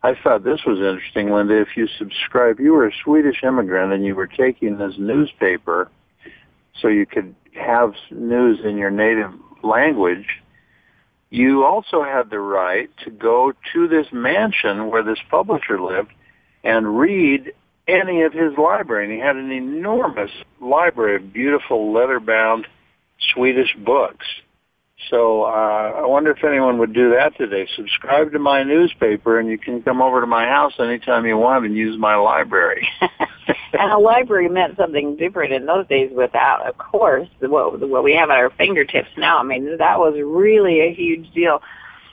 I 0.04 0.14
thought 0.14 0.44
this 0.44 0.60
was 0.64 0.78
interesting, 0.78 1.32
Linda. 1.32 1.60
If 1.60 1.76
you 1.76 1.88
subscribe, 1.98 2.60
you 2.60 2.72
were 2.72 2.86
a 2.86 2.92
Swedish 3.02 3.42
immigrant 3.42 3.92
and 3.92 4.04
you 4.04 4.14
were 4.14 4.28
taking 4.28 4.78
this 4.78 4.94
newspaper 4.98 5.90
so 6.80 6.86
you 6.86 7.04
could 7.04 7.34
have 7.54 7.94
news 8.10 8.60
in 8.64 8.76
your 8.76 8.90
native 8.90 9.32
language. 9.62 10.26
You 11.30 11.64
also 11.64 12.02
had 12.02 12.30
the 12.30 12.38
right 12.38 12.90
to 13.04 13.10
go 13.10 13.52
to 13.72 13.88
this 13.88 14.06
mansion 14.12 14.90
where 14.90 15.02
this 15.02 15.18
publisher 15.30 15.80
lived 15.80 16.12
and 16.62 16.98
read 16.98 17.52
any 17.88 18.22
of 18.22 18.32
his 18.32 18.56
library. 18.58 19.04
And 19.04 19.14
he 19.14 19.18
had 19.18 19.36
an 19.36 19.50
enormous 19.50 20.30
library 20.60 21.16
of 21.16 21.32
beautiful 21.32 21.92
leather-bound 21.92 22.66
Swedish 23.34 23.74
books. 23.76 24.26
So 25.10 25.42
uh, 25.42 25.92
I 25.96 26.06
wonder 26.06 26.30
if 26.30 26.42
anyone 26.44 26.78
would 26.78 26.94
do 26.94 27.10
that 27.10 27.36
today. 27.36 27.68
Subscribe 27.76 28.32
to 28.32 28.38
my 28.38 28.62
newspaper, 28.62 29.38
and 29.38 29.48
you 29.48 29.58
can 29.58 29.82
come 29.82 30.00
over 30.00 30.20
to 30.20 30.26
my 30.26 30.46
house 30.46 30.72
anytime 30.78 31.26
you 31.26 31.36
want 31.36 31.66
and 31.66 31.76
use 31.76 31.98
my 31.98 32.16
library. 32.16 32.88
and 33.72 33.92
a 33.92 33.98
library 33.98 34.48
meant 34.48 34.76
something 34.76 35.16
different 35.16 35.52
in 35.52 35.66
those 35.66 35.86
days. 35.88 36.10
Without, 36.14 36.66
of 36.66 36.78
course, 36.78 37.28
what 37.40 37.80
what 37.88 38.04
we 38.04 38.14
have 38.14 38.30
at 38.30 38.36
our 38.36 38.50
fingertips 38.50 39.10
now. 39.16 39.38
I 39.38 39.42
mean, 39.42 39.76
that 39.78 39.98
was 39.98 40.14
really 40.16 40.80
a 40.80 40.94
huge 40.94 41.30
deal. 41.32 41.62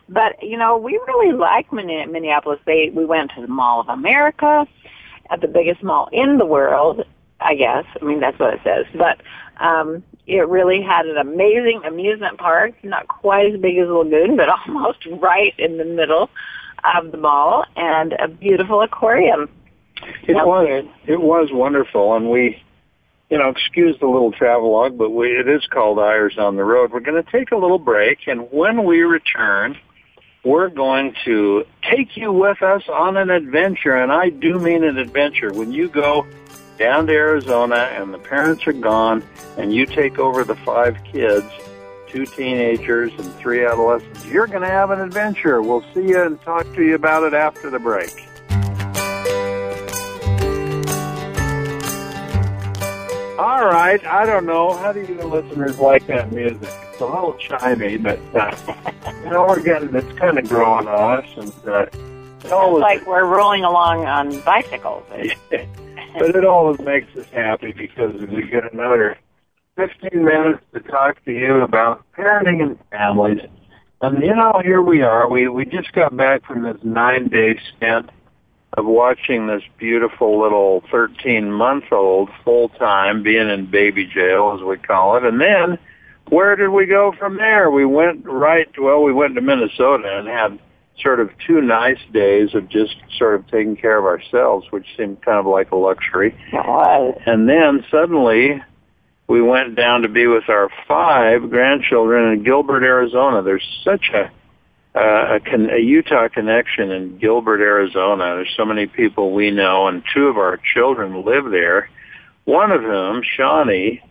But 0.07 0.41
you 0.41 0.57
know, 0.57 0.77
we 0.77 0.99
really 1.07 1.33
like 1.33 1.71
Minneapolis. 1.71 2.59
They 2.65 2.91
we 2.93 3.05
went 3.05 3.31
to 3.35 3.41
the 3.41 3.47
Mall 3.47 3.81
of 3.81 3.89
America, 3.89 4.65
at 5.29 5.41
the 5.41 5.47
biggest 5.47 5.83
mall 5.83 6.09
in 6.11 6.37
the 6.37 6.45
world, 6.45 7.05
I 7.41 7.55
guess. 7.55 7.85
I 8.01 8.05
mean, 8.05 8.19
that's 8.19 8.37
what 8.39 8.53
it 8.53 8.61
says. 8.63 8.85
But 8.93 9.21
um, 9.63 10.03
it 10.27 10.47
really 10.47 10.81
had 10.81 11.05
an 11.05 11.17
amazing 11.17 11.81
amusement 11.85 12.37
park, 12.37 12.73
not 12.83 13.07
quite 13.07 13.53
as 13.53 13.59
big 13.59 13.77
as 13.77 13.87
Lagoon, 13.87 14.37
but 14.37 14.49
almost 14.67 15.05
right 15.05 15.53
in 15.57 15.77
the 15.77 15.85
middle 15.85 16.29
of 16.95 17.11
the 17.11 17.17
mall, 17.17 17.65
and 17.75 18.13
a 18.13 18.27
beautiful 18.27 18.81
aquarium. 18.81 19.49
It 20.23 20.33
was 20.33 20.85
it 21.07 21.19
was 21.19 21.49
wonderful, 21.51 22.15
and 22.15 22.29
we, 22.29 22.61
you 23.29 23.37
know, 23.37 23.49
excuse 23.49 23.97
the 23.99 24.07
little 24.07 24.31
travelogue, 24.31 24.97
but 24.97 25.09
we 25.09 25.27
it 25.27 25.49
is 25.49 25.65
called 25.67 25.99
Eyres 25.99 26.37
on 26.37 26.55
the 26.55 26.63
Road. 26.63 26.93
We're 26.93 27.01
going 27.01 27.21
to 27.21 27.31
take 27.31 27.51
a 27.51 27.57
little 27.57 27.79
break, 27.79 28.19
and 28.27 28.49
when 28.51 28.85
we 28.85 29.01
return, 29.01 29.77
we're 30.45 30.69
going 30.69 31.15
to 31.25 31.65
take 31.83 32.15
you 32.15 32.31
with 32.31 32.61
us 32.61 32.83
on 32.87 33.17
an 33.17 33.29
adventure, 33.29 33.95
and 33.95 34.09
I 34.09 34.29
do 34.29 34.57
mean 34.57 34.85
an 34.85 34.97
adventure. 34.97 35.51
When 35.51 35.73
you 35.73 35.89
go 35.89 36.25
down 36.79 37.05
to 37.07 37.13
Arizona 37.13 37.75
and 37.75 38.13
the 38.13 38.17
parents 38.17 38.65
are 38.65 38.73
gone 38.73 39.21
and 39.57 39.73
you 39.73 39.85
take 39.85 40.17
over 40.17 40.45
the 40.45 40.55
five 40.55 40.97
kids, 41.03 41.45
two 42.07 42.25
teenagers 42.25 43.11
and 43.19 43.31
three 43.35 43.65
adolescents, 43.65 44.25
you're 44.25 44.47
going 44.47 44.61
to 44.61 44.67
have 44.67 44.89
an 44.89 45.01
adventure. 45.01 45.61
We'll 45.61 45.83
see 45.93 46.07
you 46.07 46.23
and 46.23 46.41
talk 46.41 46.63
to 46.75 46.81
you 46.81 46.95
about 46.95 47.23
it 47.23 47.33
after 47.33 47.69
the 47.69 47.79
break. 47.79 48.09
All 53.37 53.65
right, 53.65 54.03
I 54.05 54.25
don't 54.25 54.45
know. 54.45 54.73
How 54.73 54.91
do 54.91 55.01
you 55.01 55.21
listeners 55.21 55.79
like 55.79 56.07
that 56.07 56.31
music? 56.31 56.69
It's 56.91 57.01
a 57.01 57.05
little 57.05 57.33
chimey, 57.33 58.01
but 58.01 58.19
uh, 58.35 59.13
you 59.23 59.29
know, 59.29 59.45
we're 59.47 59.61
getting 59.61 59.93
it's 59.95 60.19
kind 60.19 60.37
of 60.37 60.47
growing 60.47 60.87
on 60.87 61.23
us, 61.23 61.29
and 61.37 61.69
uh, 61.69 61.85
it's 62.41 62.51
like 62.51 63.05
we're 63.05 63.25
rolling 63.25 63.63
along 63.63 64.05
on 64.05 64.41
bicycles. 64.41 65.05
but 66.13 66.35
it 66.35 66.45
always 66.45 66.79
makes 66.79 67.15
us 67.15 67.27
happy 67.27 67.71
because 67.71 68.21
we 68.21 68.43
get 68.43 68.71
another 68.71 69.17
15 69.75 70.23
minutes 70.23 70.63
to 70.73 70.79
talk 70.81 71.23
to 71.25 71.31
you 71.31 71.61
about 71.61 72.03
parenting 72.17 72.61
and 72.61 72.77
families. 72.91 73.41
And 74.01 74.21
you 74.23 74.35
know, 74.35 74.61
here 74.63 74.81
we 74.81 75.01
are. 75.01 75.29
We 75.29 75.47
we 75.47 75.65
just 75.65 75.91
got 75.93 76.15
back 76.15 76.45
from 76.45 76.63
this 76.63 76.77
nine 76.83 77.27
day 77.27 77.59
stint 77.75 78.09
of 78.73 78.85
watching 78.85 79.47
this 79.47 79.63
beautiful 79.77 80.39
little 80.39 80.83
13 80.91 81.51
month 81.51 81.85
old 81.91 82.29
full 82.43 82.69
time 82.69 83.23
being 83.23 83.49
in 83.49 83.65
baby 83.65 84.05
jail, 84.05 84.55
as 84.57 84.63
we 84.63 84.77
call 84.77 85.17
it. 85.17 85.23
And 85.23 85.41
then 85.41 85.77
where 86.29 86.55
did 86.55 86.69
we 86.69 86.85
go 86.85 87.11
from 87.11 87.37
there? 87.37 87.71
We 87.71 87.85
went 87.85 88.25
right. 88.25 88.69
Well, 88.77 89.03
we 89.03 89.11
went 89.11 89.35
to 89.35 89.41
Minnesota 89.41 90.19
and 90.19 90.27
had 90.27 90.59
sort 91.01 91.19
of 91.19 91.29
two 91.45 91.61
nice 91.61 91.99
days 92.13 92.53
of 92.53 92.69
just 92.69 92.95
sort 93.17 93.35
of 93.35 93.47
taking 93.47 93.75
care 93.75 93.97
of 93.97 94.05
ourselves, 94.05 94.67
which 94.71 94.85
seemed 94.97 95.21
kind 95.21 95.39
of 95.39 95.45
like 95.45 95.71
a 95.71 95.75
luxury. 95.75 96.35
And 97.25 97.47
then 97.47 97.85
suddenly 97.89 98.61
we 99.27 99.41
went 99.41 99.75
down 99.75 100.01
to 100.01 100.09
be 100.09 100.27
with 100.27 100.49
our 100.49 100.69
five 100.87 101.49
grandchildren 101.49 102.33
in 102.33 102.43
Gilbert, 102.43 102.83
Arizona. 102.83 103.41
There's 103.41 103.81
such 103.83 104.09
a 104.13 104.31
uh, 104.95 105.35
a, 105.35 105.39
con- 105.39 105.69
a 105.69 105.77
Utah 105.77 106.27
connection 106.29 106.91
in 106.91 107.19
Gilbert, 107.19 107.61
Arizona. 107.61 108.35
There's 108.35 108.53
so 108.57 108.65
many 108.65 108.87
people 108.87 109.33
we 109.33 109.51
know, 109.51 109.87
and 109.87 110.03
two 110.13 110.25
of 110.25 110.37
our 110.37 110.59
children 110.73 111.23
live 111.23 111.51
there. 111.51 111.89
One 112.45 112.71
of 112.71 112.81
whom, 112.81 113.21
Shawni, 113.21 114.01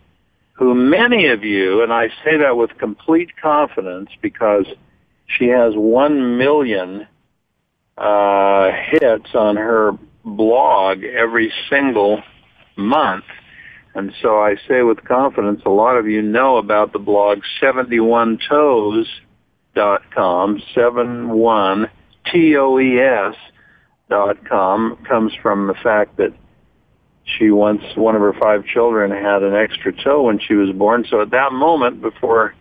who 0.53 0.73
many 0.73 1.27
of 1.27 1.43
you, 1.43 1.83
and 1.83 1.91
I 1.91 2.07
say 2.23 2.37
that 2.37 2.55
with 2.55 2.77
complete 2.77 3.35
confidence 3.41 4.09
because 4.21 4.65
she 5.37 5.47
has 5.47 5.73
one 5.75 6.37
million 6.37 7.07
uh, 7.97 8.69
hits 8.91 9.33
on 9.33 9.57
her 9.57 9.97
blog 10.25 11.03
every 11.03 11.51
single 11.69 12.21
month. 12.75 13.25
And 13.95 14.13
so 14.21 14.39
I 14.39 14.55
say 14.67 14.83
with 14.83 15.03
confidence, 15.03 15.63
a 15.65 15.69
lot 15.69 15.97
of 15.97 16.07
you 16.07 16.21
know 16.21 16.57
about 16.57 16.93
the 16.93 16.99
blog 16.99 17.39
71toes.com, 17.61 20.61
71 20.75 21.89
T-O-E-S 22.31 23.35
dot 24.09 24.37
com 24.47 24.97
comes 25.07 25.33
from 25.41 25.67
the 25.67 25.73
fact 25.75 26.17
that 26.17 26.33
she 27.23 27.51
once, 27.51 27.83
one 27.95 28.15
of 28.15 28.21
her 28.21 28.33
five 28.33 28.65
children 28.65 29.11
had 29.11 29.43
an 29.43 29.53
extra 29.53 29.93
toe 29.93 30.23
when 30.23 30.39
she 30.39 30.55
was 30.55 30.75
born. 30.75 31.05
So 31.09 31.21
at 31.21 31.29
that 31.31 31.53
moment, 31.53 32.01
before 32.01 32.55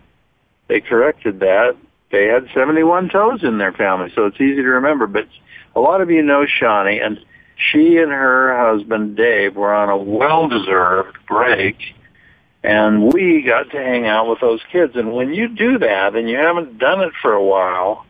they 0.69 0.81
corrected 0.81 1.41
that, 1.41 1.75
they 2.11 2.27
had 2.27 2.49
71 2.55 3.11
toes 3.11 3.43
in 3.43 3.59
their 3.59 3.73
family, 3.73 4.11
so 4.15 4.27
it's 4.27 4.41
easy 4.41 4.63
to 4.63 4.69
remember. 4.69 5.07
But 5.07 5.29
a 5.77 5.81
lot 5.81 6.01
of 6.01 6.11
you 6.11 6.23
know 6.23 6.47
Shawni, 6.47 7.05
and 7.05 7.19
she 7.57 7.99
and 7.99 8.11
her 8.11 8.57
husband 8.57 9.17
Dave 9.17 9.57
were 9.57 9.75
on 9.75 9.89
a 9.89 9.97
well-deserved 9.97 11.19
break, 11.27 11.77
and 12.63 13.13
we 13.13 13.43
got 13.43 13.71
to 13.71 13.77
hang 13.77 14.07
out 14.07 14.29
with 14.29 14.41
those 14.41 14.61
kids. 14.73 14.97
And 14.97 15.13
when 15.13 15.35
you 15.35 15.49
do 15.49 15.79
that, 15.79 16.15
and 16.15 16.29
you 16.29 16.37
haven't 16.37 16.79
done 16.79 17.03
it 17.03 17.13
for 17.21 17.33
a 17.33 17.45
while, 17.45 18.07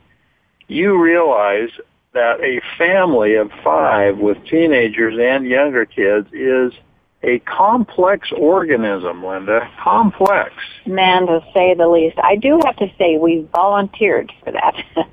you 0.69 1.03
realize 1.03 1.71
that 2.13 2.41
a 2.41 2.61
family 2.77 3.35
of 3.35 3.51
five 3.65 4.19
with 4.19 4.39
teenagers 4.47 5.19
and 5.21 5.47
younger 5.47 5.85
kids 5.85 6.29
is 6.33 6.73
a 7.23 7.41
complex 7.41 8.31
organism, 8.37 9.25
Linda. 9.25 9.69
Complex. 9.83 10.53
Man, 10.87 11.27
to 11.27 11.41
say 11.53 11.75
the 11.75 11.89
least. 11.89 12.17
I 12.23 12.37
do 12.37 12.61
have 12.65 12.77
to 12.77 12.87
say 12.97 13.19
we 13.19 13.47
volunteered 13.53 14.33
for 14.45 14.53
that 14.53 14.77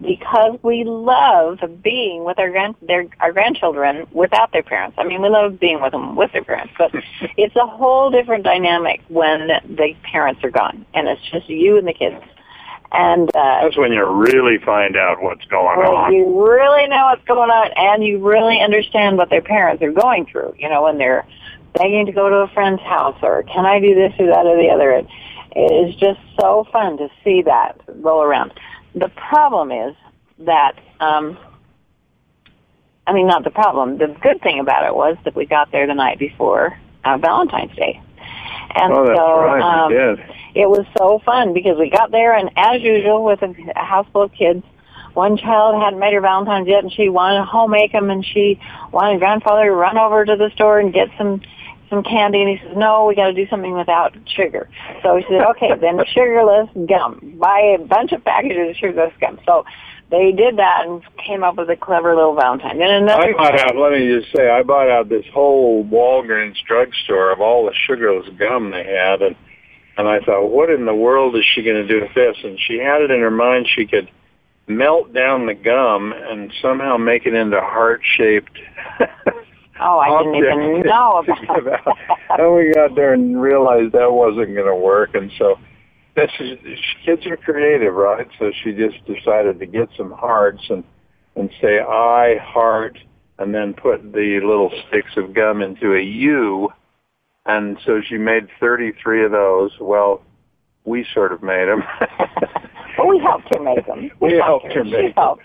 because 0.00 0.58
we 0.62 0.84
love 0.84 1.58
being 1.82 2.24
with 2.24 2.38
our 2.38 2.50
grand 2.50 2.76
their 2.80 3.06
our 3.20 3.32
grandchildren 3.32 4.06
without 4.12 4.52
their 4.52 4.62
parents. 4.62 4.96
I 4.98 5.04
mean, 5.04 5.20
we 5.20 5.28
love 5.28 5.60
being 5.60 5.82
with 5.82 5.92
them 5.92 6.16
with 6.16 6.32
their 6.32 6.44
parents, 6.44 6.72
but 6.78 6.92
it's 7.36 7.56
a 7.56 7.66
whole 7.66 8.10
different 8.10 8.44
dynamic 8.44 9.02
when 9.08 9.48
the 9.48 9.94
parents 10.02 10.42
are 10.42 10.50
gone 10.50 10.86
and 10.94 11.08
it's 11.08 11.22
just 11.30 11.48
you 11.48 11.76
and 11.76 11.86
the 11.86 11.94
kids. 11.94 12.24
And 12.92 13.28
uh, 13.36 13.62
that's 13.62 13.76
when 13.76 13.92
you 13.92 14.04
really 14.04 14.58
find 14.58 14.96
out 14.96 15.22
what's 15.22 15.44
going 15.44 15.78
well, 15.78 15.94
on. 15.94 16.12
You 16.12 16.44
really 16.44 16.88
know 16.88 17.04
what's 17.04 17.24
going 17.24 17.48
on, 17.48 17.70
and 17.76 18.04
you 18.04 18.18
really 18.18 18.60
understand 18.60 19.16
what 19.16 19.30
their 19.30 19.42
parents 19.42 19.80
are 19.80 19.92
going 19.92 20.26
through. 20.26 20.54
You 20.58 20.68
know, 20.68 20.82
when 20.82 20.98
they're 20.98 21.24
begging 21.74 22.06
to 22.06 22.12
go 22.12 22.28
to 22.28 22.36
a 22.36 22.48
friend's 22.48 22.82
house 22.82 23.18
or 23.22 23.42
can 23.44 23.64
I 23.64 23.80
do 23.80 23.94
this 23.94 24.12
or 24.18 24.26
that 24.26 24.46
or 24.46 24.56
the 24.56 24.68
other. 24.68 24.92
It, 24.92 25.06
it 25.52 25.88
is 25.88 25.94
just 25.96 26.20
so 26.40 26.66
fun 26.72 26.96
to 26.98 27.08
see 27.24 27.42
that 27.42 27.80
roll 27.88 28.22
around. 28.22 28.52
The 28.94 29.08
problem 29.08 29.72
is 29.72 29.94
that, 30.40 30.74
um, 31.00 31.38
I 33.06 33.12
mean, 33.12 33.26
not 33.26 33.44
the 33.44 33.50
problem. 33.50 33.98
The 33.98 34.16
good 34.20 34.40
thing 34.42 34.60
about 34.60 34.86
it 34.86 34.94
was 34.94 35.16
that 35.24 35.34
we 35.34 35.46
got 35.46 35.72
there 35.72 35.86
the 35.86 35.94
night 35.94 36.18
before 36.18 36.78
uh, 37.04 37.18
Valentine's 37.18 37.74
Day. 37.74 38.00
And 38.74 38.92
oh, 38.92 39.06
so 39.06 39.40
right. 39.40 39.62
um, 39.62 39.92
it 40.54 40.68
was 40.68 40.86
so 40.96 41.20
fun 41.24 41.52
because 41.52 41.76
we 41.78 41.90
got 41.90 42.12
there 42.12 42.34
and 42.36 42.50
as 42.56 42.80
usual 42.82 43.24
with 43.24 43.42
a, 43.42 43.54
a 43.74 43.84
house 43.84 44.06
full 44.12 44.22
of 44.22 44.32
kids, 44.32 44.62
one 45.14 45.36
child 45.36 45.82
hadn't 45.82 45.98
made 45.98 46.14
her 46.14 46.20
Valentine's 46.20 46.68
yet 46.68 46.84
and 46.84 46.92
she 46.92 47.08
wanted 47.08 47.38
to 47.38 47.44
home 47.44 47.72
make 47.72 47.92
them 47.92 48.10
and 48.10 48.24
she 48.24 48.60
wanted 48.92 49.18
grandfather 49.18 49.64
to 49.64 49.72
run 49.72 49.98
over 49.98 50.24
to 50.24 50.36
the 50.36 50.50
store 50.54 50.78
and 50.78 50.92
get 50.92 51.08
some 51.18 51.40
some 51.90 52.02
candy, 52.02 52.40
and 52.40 52.48
he 52.48 52.64
says, 52.64 52.76
no, 52.76 53.04
we 53.04 53.14
got 53.14 53.26
to 53.26 53.34
do 53.34 53.46
something 53.48 53.76
without 53.76 54.16
sugar. 54.26 54.68
So 55.02 55.16
he 55.16 55.24
said, 55.28 55.42
okay, 55.50 55.72
then 55.80 55.98
sugarless 56.14 56.70
gum. 56.88 57.36
Buy 57.38 57.76
a 57.78 57.84
bunch 57.84 58.12
of 58.12 58.24
packages 58.24 58.70
of 58.70 58.76
sugarless 58.76 59.12
gum. 59.20 59.38
So 59.44 59.64
they 60.10 60.32
did 60.32 60.56
that 60.56 60.86
and 60.86 61.02
came 61.18 61.42
up 61.44 61.56
with 61.56 61.68
a 61.68 61.76
clever 61.76 62.14
little 62.14 62.34
Valentine. 62.34 62.78
Then 62.78 62.90
another 62.90 63.28
I 63.28 63.32
bought 63.32 63.60
out, 63.60 63.76
let 63.76 63.92
me 63.92 64.08
just 64.08 64.34
say, 64.34 64.48
I 64.48 64.62
bought 64.62 64.88
out 64.88 65.08
this 65.08 65.26
whole 65.32 65.84
Walgreens 65.84 66.56
drugstore 66.66 67.32
of 67.32 67.40
all 67.40 67.66
the 67.66 67.74
sugarless 67.86 68.28
gum 68.38 68.70
they 68.70 68.84
had, 68.84 69.22
and 69.22 69.36
and 69.96 70.08
I 70.08 70.20
thought, 70.20 70.46
what 70.46 70.70
in 70.70 70.86
the 70.86 70.94
world 70.94 71.36
is 71.36 71.44
she 71.54 71.62
going 71.62 71.76
to 71.76 71.86
do 71.86 72.00
with 72.00 72.14
this? 72.14 72.36
And 72.42 72.58
she 72.58 72.78
had 72.78 73.02
it 73.02 73.10
in 73.10 73.20
her 73.20 73.30
mind 73.30 73.68
she 73.68 73.86
could 73.86 74.08
melt 74.66 75.12
down 75.12 75.44
the 75.44 75.54
gum 75.54 76.14
and 76.16 76.50
somehow 76.62 76.96
make 76.96 77.26
it 77.26 77.34
into 77.34 77.60
heart-shaped 77.60 78.56
Oh, 79.80 79.98
I 79.98 80.22
didn't 80.22 80.36
even 80.36 80.80
know 80.84 81.24
about 81.24 81.64
that. 81.64 82.38
and 82.38 82.54
we 82.54 82.72
got 82.72 82.94
there 82.94 83.14
and 83.14 83.40
realized 83.40 83.92
that 83.92 84.12
wasn't 84.12 84.54
going 84.54 84.66
to 84.66 84.76
work, 84.76 85.14
and 85.14 85.30
so 85.38 85.56
this 86.16 86.30
is 86.38 86.58
kids 87.04 87.26
are 87.26 87.36
creative, 87.36 87.94
right? 87.94 88.26
So 88.38 88.50
she 88.62 88.72
just 88.72 89.04
decided 89.06 89.58
to 89.58 89.66
get 89.66 89.88
some 89.96 90.10
hearts 90.12 90.62
and 90.68 90.84
and 91.36 91.50
say 91.60 91.78
I 91.80 92.36
heart 92.38 92.98
and 93.38 93.54
then 93.54 93.72
put 93.72 94.12
the 94.12 94.40
little 94.42 94.70
sticks 94.88 95.16
of 95.16 95.32
gum 95.34 95.62
into 95.62 95.94
a 95.94 96.02
U. 96.02 96.68
And 97.46 97.78
so 97.86 98.02
she 98.06 98.18
made 98.18 98.48
33 98.60 99.24
of 99.24 99.32
those. 99.32 99.70
Well, 99.80 100.22
we 100.84 101.06
sort 101.14 101.32
of 101.32 101.42
made 101.42 101.66
them. 101.66 101.82
well, 103.00 103.08
we 103.08 103.18
helped 103.18 103.54
her 103.54 103.60
make 103.60 103.86
them. 103.86 104.10
We, 104.20 104.28
we 104.34 104.38
helped 104.38 104.66
her, 104.66 104.82
her 104.82 104.84
make 104.84 105.14
them. 105.14 105.36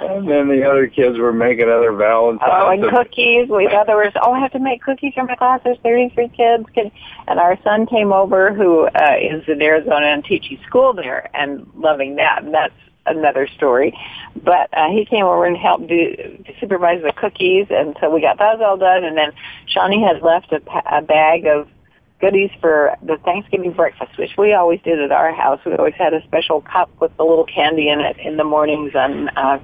and 0.00 0.28
then 0.28 0.48
the 0.48 0.68
other 0.68 0.86
kids 0.86 1.18
were 1.18 1.32
making 1.32 1.68
other 1.68 1.92
Valentines. 1.92 2.50
Oh, 2.52 2.70
and, 2.70 2.82
cookies. 2.82 3.48
We 3.48 3.68
thought 3.70 3.86
there 3.86 3.96
was, 3.96 4.12
oh, 4.22 4.32
I 4.32 4.40
have 4.40 4.52
to 4.52 4.58
make 4.58 4.82
cookies 4.82 5.14
for 5.14 5.24
my 5.24 5.36
class. 5.36 5.60
There's 5.64 5.78
33 5.82 6.28
kids. 6.28 6.64
And 7.26 7.40
our 7.40 7.58
son 7.62 7.86
came 7.86 8.12
over 8.12 8.54
who 8.54 8.86
uh, 8.86 9.16
is 9.20 9.44
in 9.48 9.60
Arizona 9.60 10.06
and 10.06 10.24
teaching 10.24 10.58
school 10.66 10.92
there 10.92 11.28
and 11.34 11.70
loving 11.76 12.16
that. 12.16 12.44
And 12.44 12.54
that's 12.54 12.74
another 13.06 13.48
story. 13.48 13.96
But 14.34 14.68
uh, 14.72 14.88
he 14.90 15.04
came 15.04 15.24
over 15.24 15.46
and 15.46 15.56
helped 15.56 15.86
do 15.88 16.44
supervise 16.60 17.02
the 17.02 17.12
cookies, 17.12 17.66
and 17.70 17.96
so 18.00 18.10
we 18.10 18.20
got 18.20 18.38
those 18.38 18.60
all 18.60 18.76
done. 18.76 19.04
And 19.04 19.16
then 19.16 19.32
Shawni 19.74 20.06
had 20.06 20.22
left 20.22 20.52
a, 20.52 20.60
a 20.96 21.02
bag 21.02 21.46
of 21.46 21.68
goodies 22.20 22.50
for 22.60 22.96
the 23.02 23.18
Thanksgiving 23.24 23.72
breakfast, 23.72 24.18
which 24.18 24.32
we 24.38 24.54
always 24.54 24.80
did 24.82 25.00
at 25.00 25.12
our 25.12 25.34
house. 25.34 25.60
We 25.66 25.74
always 25.74 25.94
had 25.94 26.14
a 26.14 26.22
special 26.24 26.62
cup 26.62 26.90
with 27.00 27.12
a 27.18 27.24
little 27.24 27.44
candy 27.44 27.88
in 27.88 28.00
it 28.00 28.16
in 28.18 28.36
the 28.36 28.44
mornings 28.44 28.94
on 28.94 29.28
uh, 29.30 29.58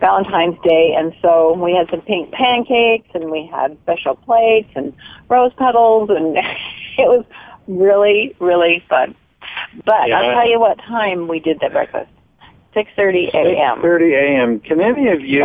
Valentine's 0.00 0.56
Day. 0.62 0.94
And 0.96 1.12
so 1.20 1.54
we 1.54 1.74
had 1.74 1.90
some 1.90 2.00
pink 2.02 2.32
pancakes 2.32 3.08
and 3.14 3.30
we 3.30 3.46
had 3.46 3.76
special 3.82 4.14
plates 4.14 4.70
and 4.76 4.92
rose 5.28 5.52
petals 5.58 6.10
and 6.10 6.36
it 6.98 7.08
was 7.08 7.24
really, 7.66 8.36
really 8.38 8.84
fun. 8.88 9.14
But 9.84 10.08
yeah. 10.08 10.20
I'll 10.20 10.34
tell 10.34 10.48
you 10.48 10.60
what 10.60 10.78
time 10.78 11.26
we 11.26 11.40
did 11.40 11.60
that 11.60 11.72
breakfast. 11.72 12.10
6.30 12.76 13.34
a.m. 13.34 13.78
6.30 13.78 14.12
a.m. 14.12 14.60
Can 14.60 14.80
any 14.80 15.08
of 15.08 15.20
you, 15.20 15.44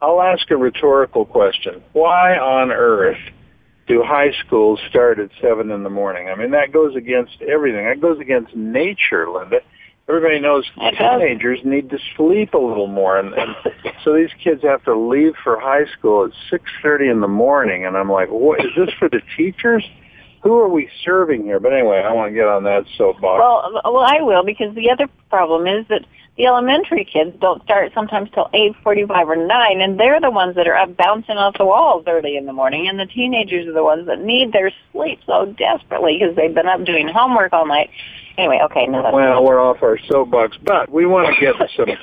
I'll 0.00 0.22
ask 0.22 0.50
a 0.50 0.56
rhetorical 0.56 1.26
question. 1.26 1.82
Why 1.92 2.38
on 2.38 2.70
earth 2.70 3.18
do 3.86 4.02
high 4.02 4.32
schools 4.46 4.80
start 4.88 5.18
at 5.18 5.30
7 5.40 5.70
in 5.70 5.82
the 5.82 5.90
morning? 5.90 6.28
I 6.28 6.34
mean, 6.34 6.52
that 6.52 6.72
goes 6.72 6.94
against 6.96 7.40
everything. 7.42 7.84
That 7.84 8.00
goes 8.00 8.20
against 8.20 8.54
nature, 8.54 9.28
Linda. 9.30 9.60
Everybody 10.08 10.40
knows 10.40 10.64
teenagers 10.76 11.60
need 11.64 11.90
to 11.90 11.98
sleep 12.16 12.54
a 12.54 12.58
little 12.58 12.88
more, 12.88 13.18
and, 13.18 13.32
and 13.34 13.54
so 14.04 14.14
these 14.14 14.30
kids 14.42 14.62
have 14.62 14.82
to 14.84 14.96
leave 14.96 15.34
for 15.44 15.60
high 15.60 15.86
school 15.96 16.24
at 16.24 16.32
6.30 16.52 17.10
in 17.10 17.20
the 17.20 17.28
morning, 17.28 17.86
and 17.86 17.96
I'm 17.96 18.10
like, 18.10 18.28
what, 18.28 18.60
is 18.60 18.72
this 18.76 18.90
for 18.98 19.08
the 19.08 19.20
teachers? 19.36 19.84
who 20.42 20.58
are 20.58 20.68
we 20.68 20.88
serving 21.04 21.44
here? 21.44 21.60
But 21.60 21.72
anyway, 21.72 22.02
I 22.04 22.12
want 22.12 22.30
to 22.30 22.34
get 22.34 22.46
on 22.46 22.64
that 22.64 22.84
soapbox. 22.98 23.40
Well, 23.40 23.80
well, 23.84 24.04
I 24.04 24.20
will 24.22 24.44
because 24.44 24.74
the 24.74 24.90
other 24.90 25.08
problem 25.30 25.66
is 25.66 25.86
that 25.88 26.04
the 26.36 26.46
elementary 26.46 27.04
kids 27.04 27.36
don't 27.40 27.62
start 27.62 27.92
sometimes 27.94 28.30
till 28.32 28.48
eight 28.54 28.74
forty-five 28.82 29.28
or 29.28 29.36
nine, 29.36 29.80
and 29.80 30.00
they're 30.00 30.20
the 30.20 30.30
ones 30.30 30.56
that 30.56 30.66
are 30.66 30.76
up 30.76 30.96
bouncing 30.96 31.36
off 31.36 31.58
the 31.58 31.66
walls 31.66 32.04
early 32.06 32.36
in 32.36 32.46
the 32.46 32.52
morning, 32.52 32.88
and 32.88 32.98
the 32.98 33.06
teenagers 33.06 33.66
are 33.66 33.72
the 33.72 33.84
ones 33.84 34.06
that 34.06 34.20
need 34.20 34.52
their 34.52 34.70
sleep 34.92 35.18
so 35.26 35.54
desperately 35.58 36.18
because 36.18 36.34
they've 36.34 36.54
been 36.54 36.66
up 36.66 36.84
doing 36.84 37.08
homework 37.08 37.52
all 37.52 37.66
night. 37.66 37.90
Anyway, 38.38 38.60
okay, 38.64 38.86
no. 38.86 39.10
Well, 39.12 39.44
we're 39.44 39.60
off 39.60 39.82
our 39.82 39.98
soapbox, 40.08 40.56
but 40.62 40.90
we 40.90 41.04
want 41.04 41.34
to 41.34 41.40
get 41.40 41.54
some 41.76 41.96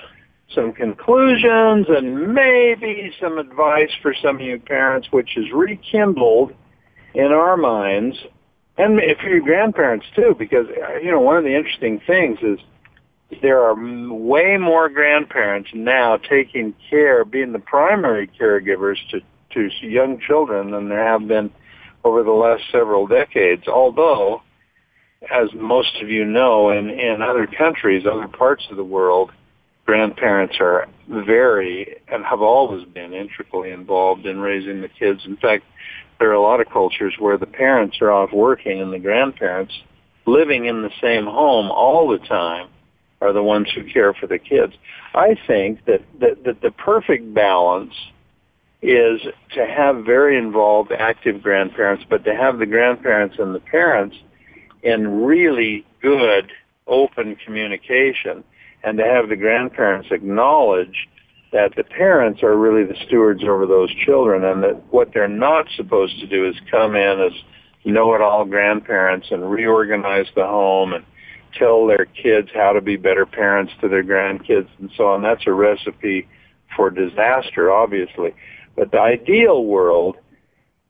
some 0.53 0.73
conclusions 0.73 1.87
and 1.89 2.33
maybe 2.33 3.11
some 3.21 3.37
advice 3.37 3.91
for 4.01 4.13
some 4.21 4.35
of 4.35 4.41
you 4.41 4.59
parents, 4.59 5.07
which 5.11 5.37
is 5.37 5.45
rekindled 5.51 6.53
in 7.13 7.31
our 7.31 7.57
minds, 7.57 8.15
and 8.77 8.99
if 8.99 9.17
you're 9.23 9.41
grandparents 9.41 10.05
too, 10.15 10.35
because 10.37 10.67
uh, 10.67 10.97
you 10.97 11.11
know 11.11 11.19
one 11.19 11.37
of 11.37 11.43
the 11.43 11.55
interesting 11.55 11.99
things 12.05 12.37
is 12.43 12.59
there 13.41 13.63
are 13.63 13.75
way 14.13 14.57
more 14.57 14.89
grandparents 14.89 15.69
now 15.73 16.17
taking 16.17 16.73
care, 16.89 17.23
being 17.23 17.51
the 17.51 17.59
primary 17.59 18.27
caregivers 18.27 18.97
to 19.11 19.21
to 19.51 19.69
young 19.81 20.19
children 20.19 20.71
than 20.71 20.89
there 20.89 21.03
have 21.03 21.27
been 21.27 21.49
over 22.03 22.21
the 22.21 22.31
last 22.31 22.63
several 22.71 23.07
decades. 23.07 23.67
Although, 23.67 24.43
as 25.31 25.49
most 25.53 26.01
of 26.01 26.09
you 26.09 26.25
know, 26.25 26.69
in 26.69 26.89
in 26.89 27.21
other 27.21 27.47
countries, 27.47 28.05
other 28.05 28.27
parts 28.27 28.65
of 28.71 28.77
the 28.77 28.83
world, 28.83 29.31
grandparents 29.85 30.55
are 30.59 30.87
very 31.07 31.97
and 32.07 32.25
have 32.25 32.41
always 32.41 32.85
been 32.85 33.13
intricately 33.13 33.71
involved 33.71 34.25
in 34.25 34.39
raising 34.39 34.81
the 34.81 34.89
kids. 34.89 35.21
In 35.25 35.37
fact, 35.37 35.63
there 36.19 36.29
are 36.29 36.33
a 36.33 36.41
lot 36.41 36.61
of 36.61 36.69
cultures 36.69 37.15
where 37.19 37.37
the 37.37 37.45
parents 37.45 37.97
are 38.01 38.11
off 38.11 38.31
working 38.33 38.81
and 38.81 38.91
the 38.91 38.99
grandparents 38.99 39.73
living 40.25 40.65
in 40.65 40.81
the 40.81 40.91
same 41.01 41.25
home 41.25 41.71
all 41.71 42.07
the 42.09 42.19
time 42.19 42.67
are 43.21 43.33
the 43.33 43.43
ones 43.43 43.67
who 43.73 43.83
care 43.83 44.13
for 44.13 44.27
the 44.27 44.39
kids. 44.39 44.73
I 45.13 45.35
think 45.47 45.85
that, 45.85 46.01
that, 46.19 46.43
that 46.45 46.61
the 46.61 46.71
perfect 46.71 47.33
balance 47.33 47.93
is 48.81 49.21
to 49.53 49.65
have 49.65 50.05
very 50.05 50.37
involved 50.37 50.91
active 50.91 51.43
grandparents, 51.43 52.05
but 52.09 52.23
to 52.23 52.33
have 52.33 52.59
the 52.59 52.65
grandparents 52.65 53.35
and 53.37 53.53
the 53.53 53.59
parents 53.59 54.15
in 54.83 55.23
really 55.23 55.85
good 56.01 56.51
open 56.87 57.35
communication 57.45 58.43
and 58.83 58.97
to 58.97 59.03
have 59.03 59.27
the 59.27 59.35
grandparents 59.35 60.07
acknowledge 60.11 61.09
that 61.51 61.75
the 61.75 61.83
parents 61.83 62.41
are 62.43 62.55
really 62.55 62.85
the 62.85 62.95
stewards 63.05 63.43
over 63.43 63.65
those 63.65 63.93
children 64.05 64.45
and 64.45 64.63
that 64.63 64.81
what 64.93 65.13
they're 65.13 65.27
not 65.27 65.65
supposed 65.75 66.17
to 66.19 66.27
do 66.27 66.47
is 66.47 66.55
come 66.71 66.95
in 66.95 67.19
as 67.19 67.33
know-it-all 67.85 68.45
grandparents 68.45 69.27
and 69.31 69.49
reorganize 69.49 70.27
the 70.35 70.45
home 70.45 70.93
and 70.93 71.05
tell 71.57 71.87
their 71.87 72.05
kids 72.05 72.49
how 72.53 72.73
to 72.73 72.81
be 72.81 72.97
better 72.97 73.25
parents 73.25 73.73
to 73.81 73.87
their 73.87 74.03
grandkids 74.03 74.67
and 74.79 74.91
so 74.95 75.07
on. 75.07 75.21
That's 75.21 75.45
a 75.47 75.53
recipe 75.53 76.27
for 76.75 76.89
disaster, 76.89 77.71
obviously. 77.71 78.33
But 78.75 78.91
the 78.91 78.99
ideal 78.99 79.65
world 79.65 80.17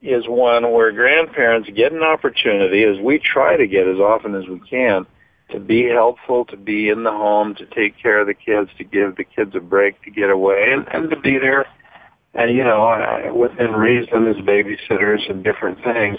is 0.02 0.24
one 0.26 0.72
where 0.72 0.92
grandparents 0.92 1.68
get 1.74 1.92
an 1.92 2.02
opportunity, 2.02 2.84
as 2.84 2.98
we 2.98 3.18
try 3.18 3.56
to 3.56 3.66
get 3.66 3.86
as 3.86 3.98
often 3.98 4.34
as 4.34 4.46
we 4.48 4.60
can, 4.60 5.06
to 5.50 5.60
be 5.60 5.88
helpful, 5.88 6.44
to 6.46 6.56
be 6.56 6.88
in 6.88 7.02
the 7.02 7.10
home, 7.10 7.54
to 7.56 7.66
take 7.66 7.98
care 8.00 8.20
of 8.20 8.26
the 8.26 8.34
kids, 8.34 8.70
to 8.78 8.84
give 8.84 9.16
the 9.16 9.24
kids 9.24 9.54
a 9.54 9.60
break, 9.60 10.00
to 10.02 10.10
get 10.10 10.30
away, 10.30 10.72
and, 10.72 10.86
and 10.92 11.10
to 11.10 11.16
be 11.16 11.38
there, 11.38 11.66
and 12.34 12.56
you 12.56 12.62
know, 12.62 12.86
uh, 12.86 13.34
within 13.34 13.72
reason 13.72 14.26
as 14.28 14.36
babysitters 14.36 15.28
and 15.28 15.42
different 15.42 15.82
things, 15.82 16.18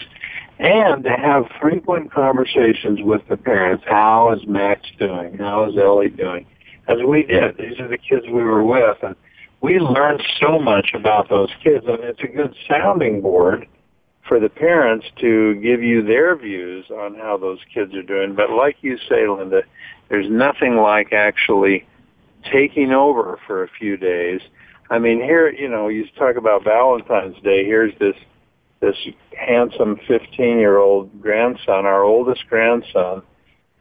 and 0.61 1.03
to 1.03 1.09
have 1.09 1.45
frequent 1.59 2.11
conversations 2.13 2.99
with 3.01 3.21
the 3.27 3.35
parents. 3.35 3.83
How 3.87 4.31
is 4.31 4.45
Max 4.47 4.81
doing? 4.99 5.37
How 5.39 5.67
is 5.67 5.75
Ellie 5.75 6.09
doing? 6.09 6.45
As 6.87 6.97
we 7.05 7.23
did. 7.23 7.57
These 7.57 7.79
are 7.79 7.87
the 7.87 7.97
kids 7.97 8.25
we 8.27 8.43
were 8.43 8.63
with, 8.63 8.97
and 9.01 9.15
we 9.61 9.79
learned 9.79 10.21
so 10.39 10.59
much 10.59 10.91
about 10.93 11.29
those 11.29 11.49
kids, 11.63 11.85
and 11.87 11.99
it's 12.03 12.19
a 12.21 12.27
good 12.27 12.55
sounding 12.69 13.21
board 13.21 13.67
for 14.27 14.39
the 14.39 14.49
parents 14.49 15.07
to 15.19 15.55
give 15.55 15.81
you 15.81 16.03
their 16.03 16.35
views 16.35 16.85
on 16.91 17.15
how 17.15 17.37
those 17.37 17.59
kids 17.73 17.95
are 17.95 18.03
doing. 18.03 18.35
But 18.35 18.51
like 18.51 18.77
you 18.81 18.97
say, 19.09 19.27
Linda, 19.27 19.63
there's 20.09 20.29
nothing 20.29 20.77
like 20.77 21.11
actually 21.11 21.87
taking 22.51 22.91
over 22.91 23.39
for 23.47 23.63
a 23.63 23.67
few 23.79 23.97
days. 23.97 24.41
I 24.91 24.99
mean, 24.99 25.21
here, 25.21 25.51
you 25.51 25.69
know, 25.69 25.87
you 25.87 26.05
talk 26.19 26.35
about 26.35 26.63
Valentine's 26.63 27.41
Day. 27.43 27.65
Here's 27.65 27.97
this 27.97 28.15
this 28.81 28.95
handsome 29.37 29.97
15 30.07 30.59
year 30.59 30.77
old 30.77 31.21
grandson, 31.21 31.85
our 31.85 32.03
oldest 32.03 32.47
grandson, 32.49 33.21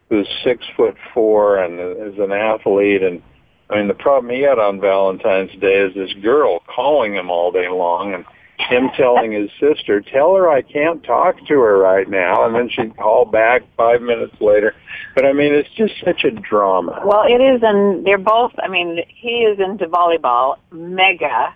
who's 0.08 0.28
six 0.44 0.64
foot 0.76 0.96
four 1.12 1.58
and 1.58 1.80
is 1.80 2.18
an 2.18 2.32
athlete. 2.32 3.02
And 3.02 3.22
I 3.70 3.76
mean, 3.76 3.88
the 3.88 3.94
problem 3.94 4.32
he 4.32 4.42
had 4.42 4.58
on 4.58 4.80
Valentine's 4.80 5.52
Day 5.60 5.80
is 5.80 5.94
this 5.94 6.12
girl 6.22 6.60
calling 6.66 7.14
him 7.14 7.30
all 7.30 7.50
day 7.50 7.68
long 7.68 8.14
and 8.14 8.24
him 8.68 8.90
telling 8.96 9.32
his 9.32 9.50
sister, 9.58 10.02
"Tell 10.02 10.34
her 10.36 10.48
I 10.50 10.60
can't 10.60 11.02
talk 11.02 11.36
to 11.46 11.60
her 11.60 11.78
right 11.78 12.08
now," 12.08 12.44
and 12.44 12.54
then 12.54 12.68
she'd 12.68 12.96
call 12.96 13.24
back 13.24 13.62
five 13.76 14.02
minutes 14.02 14.38
later. 14.40 14.74
But 15.14 15.24
I 15.24 15.32
mean, 15.32 15.54
it's 15.54 15.70
just 15.70 15.94
such 16.04 16.24
a 16.24 16.30
drama. 16.30 17.02
Well, 17.04 17.24
it 17.26 17.40
is, 17.40 17.62
and 17.62 18.04
they're 18.04 18.18
both. 18.18 18.52
I 18.62 18.68
mean, 18.68 19.02
he 19.08 19.44
is 19.44 19.58
into 19.58 19.86
volleyball, 19.86 20.56
mega, 20.70 21.54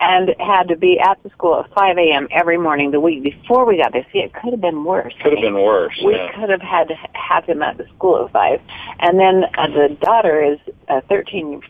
and 0.00 0.34
had 0.38 0.68
to 0.68 0.76
be 0.76 0.98
at 0.98 1.22
the 1.22 1.30
school 1.30 1.60
at 1.60 1.72
5 1.74 1.98
a.m. 1.98 2.28
every 2.30 2.58
morning 2.58 2.90
the 2.90 3.00
week 3.00 3.22
before 3.22 3.64
we 3.64 3.76
got 3.78 3.92
there. 3.92 4.06
See, 4.12 4.18
it 4.18 4.32
could 4.32 4.52
have 4.52 4.60
been 4.60 4.84
worse. 4.84 5.14
Could 5.22 5.32
have 5.32 5.42
been 5.42 5.54
worse. 5.54 6.00
We 6.04 6.14
yeah. 6.14 6.32
could 6.34 6.50
have 6.50 6.60
had 6.60 6.88
to 6.88 6.94
have 7.12 7.44
him 7.44 7.62
at 7.62 7.78
the 7.78 7.86
school 7.96 8.24
at 8.24 8.32
5. 8.32 8.60
And 9.00 9.18
then 9.18 9.44
uh, 9.56 9.68
the 9.68 9.96
daughter 10.00 10.42
is 10.42 10.58
a 10.88 11.00
13, 11.02 11.62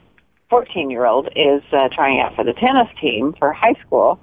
14 0.51 0.91
year 0.91 1.05
old 1.05 1.29
is 1.37 1.63
uh, 1.73 1.89
trying 1.93 2.21
out 2.21 2.35
for 2.35 2.45
the 2.45 2.55
tennis 2.55 2.89
team 3.01 3.35
for 3.39 3.53
high 3.53 3.75
school 3.87 4.21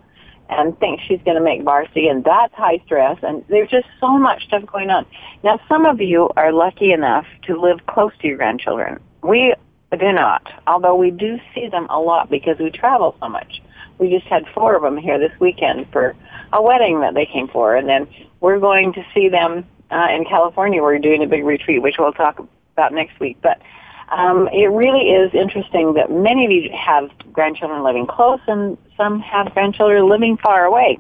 and 0.52 0.78
thinks 0.80 1.02
she's 1.08 1.22
going 1.24 1.38
to 1.38 1.44
make 1.44 1.64
varsity, 1.64 2.10
and 2.10 2.26
that's 2.26 2.54
high 2.54 2.82
stress. 2.86 3.18
And 3.24 3.44
there's 3.48 3.70
just 3.70 3.88
so 4.02 4.18
much 4.18 4.44
stuff 4.48 4.66
going 4.66 4.90
on. 4.90 5.06
Now, 5.44 5.60
some 5.70 5.86
of 5.86 6.02
you 6.02 6.30
are 6.36 6.52
lucky 6.52 6.92
enough 6.92 7.26
to 7.44 7.60
live 7.60 7.86
close 7.88 8.12
to 8.22 8.28
your 8.28 8.36
grandchildren. 8.36 9.00
We 9.24 9.56
do 9.98 10.12
not, 10.12 10.52
although 10.68 10.96
we 10.96 11.12
do 11.12 11.38
see 11.56 11.68
them 11.68 11.88
a 11.90 12.00
lot 12.00 12.30
because 12.30 12.58
we 12.60 12.70
travel 12.70 13.16
so 13.20 13.30
much. 13.30 13.61
We 14.02 14.10
just 14.10 14.26
had 14.26 14.44
four 14.54 14.76
of 14.76 14.82
them 14.82 14.98
here 14.98 15.18
this 15.18 15.32
weekend 15.40 15.88
for 15.94 16.16
a 16.52 16.62
wedding 16.62 17.00
that 17.02 17.14
they 17.14 17.26
came 17.26 17.48
for, 17.48 17.78
and 17.78 17.88
then 17.88 18.08
we're 18.42 18.60
going 18.60 18.92
to 18.94 19.06
see 19.14 19.30
them 19.30 19.66
uh, 19.92 20.08
in 20.12 20.26
California. 20.26 20.82
We're 20.82 21.00
doing 21.00 21.24
a 21.24 21.28
big 21.28 21.46
retreat, 21.46 21.82
which 21.82 21.96
we'll 21.98 22.12
talk 22.12 22.36
about 22.74 22.94
next 22.94 23.20
week. 23.20 23.38
But 23.42 23.62
Um, 24.12 24.50
it 24.52 24.70
really 24.84 25.06
is 25.12 25.34
interesting 25.34 25.94
that 25.94 26.12
many 26.12 26.44
of 26.44 26.52
you 26.52 26.70
have 26.76 27.10
grandchildren 27.32 27.82
living 27.82 28.08
close 28.08 28.42
and 28.46 28.78
some 28.98 29.22
have 29.22 29.54
grandchildren 29.54 30.10
living 30.10 30.36
far 30.36 30.66
away. 30.66 31.00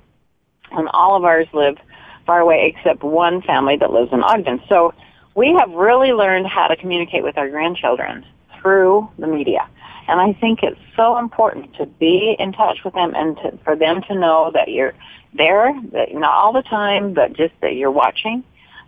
And 0.71 0.87
all 0.93 1.17
of 1.17 1.25
ours 1.25 1.47
live 1.51 1.77
far 2.25 2.39
away 2.39 2.73
except 2.73 3.03
one 3.03 3.41
family 3.41 3.75
that 3.81 3.91
lives 3.91 4.13
in 4.13 4.23
Ogden. 4.23 4.61
So 4.69 4.93
we 5.35 5.53
have 5.59 5.69
really 5.71 6.13
learned 6.13 6.47
how 6.47 6.67
to 6.67 6.77
communicate 6.77 7.23
with 7.23 7.37
our 7.37 7.49
grandchildren 7.49 8.25
through 8.61 9.09
the 9.17 9.27
media. 9.27 9.67
And 10.07 10.19
I 10.19 10.33
think 10.39 10.59
it's 10.63 10.79
so 10.95 11.17
important 11.17 11.75
to 11.75 11.85
be 11.85 12.35
in 12.37 12.51
touch 12.53 12.79
with 12.83 12.93
them 12.93 13.13
and 13.15 13.37
to, 13.37 13.57
for 13.63 13.75
them 13.75 14.01
to 14.07 14.15
know 14.15 14.51
that 14.53 14.69
you're 14.69 14.93
there, 15.33 15.73
that 15.93 16.13
not 16.13 16.31
all 16.31 16.53
the 16.53 16.63
time, 16.63 17.13
but 17.13 17.33
just 17.33 17.53
that 17.61 17.75
you're 17.75 17.91
watching. 17.91 18.43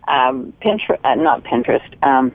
Um, 0.06 0.52
Pinterest, 0.62 1.00
uh, 1.04 1.14
not 1.14 1.44
Pinterest, 1.44 2.02
um, 2.02 2.32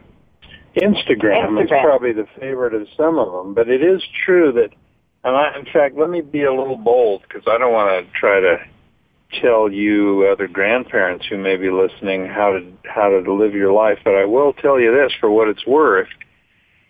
Instagram, 0.75 1.49
Instagram 1.49 1.63
is 1.63 1.69
probably 1.69 2.13
the 2.13 2.27
favorite 2.39 2.73
of 2.73 2.87
some 2.95 3.19
of 3.19 3.31
them, 3.31 3.53
but 3.53 3.69
it 3.69 3.83
is 3.83 4.01
true 4.25 4.51
that, 4.53 4.69
and 5.23 5.35
I, 5.35 5.57
in 5.57 5.65
fact, 5.65 5.95
let 5.97 6.09
me 6.09 6.21
be 6.21 6.43
a 6.43 6.53
little 6.53 6.77
bold 6.77 7.23
because 7.27 7.43
I 7.47 7.57
don't 7.57 7.73
want 7.73 8.05
to 8.05 8.11
try 8.19 8.39
to 8.39 8.57
tell 9.41 9.71
you 9.71 10.27
other 10.31 10.47
grandparents 10.47 11.25
who 11.27 11.37
may 11.37 11.55
be 11.55 11.69
listening 11.69 12.25
how 12.25 12.51
to 12.51 12.65
how 12.85 13.09
to 13.09 13.33
live 13.33 13.53
your 13.53 13.71
life, 13.71 13.99
but 14.03 14.15
I 14.15 14.25
will 14.25 14.53
tell 14.53 14.79
you 14.79 14.91
this 14.91 15.11
for 15.19 15.29
what 15.29 15.47
it's 15.47 15.65
worth. 15.67 16.07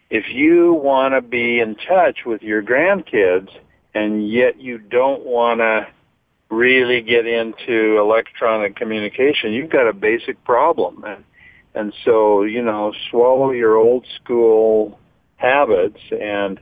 If 0.10 0.26
you 0.30 0.74
want 0.74 1.14
to 1.14 1.22
be 1.22 1.60
in 1.60 1.76
touch 1.76 2.20
with 2.26 2.42
your 2.42 2.64
grandkids 2.64 3.50
and 3.94 4.28
yet 4.30 4.60
you 4.60 4.78
don't 4.78 5.26
want 5.26 5.60
to 5.60 5.88
really 6.50 7.02
get 7.02 7.28
into 7.28 8.00
electronic 8.00 8.76
communication, 8.76 9.54
you've 9.54 9.70
got 9.70 9.88
a 9.88 9.94
basic 9.94 10.44
problem. 10.44 11.04
And, 11.06 11.24
and 11.76 11.94
so, 12.04 12.44
you 12.44 12.62
know, 12.64 12.94
swallow 13.10 13.52
your 13.52 13.76
old 13.76 14.06
school 14.16 15.00
habits 15.36 16.00
and 16.12 16.60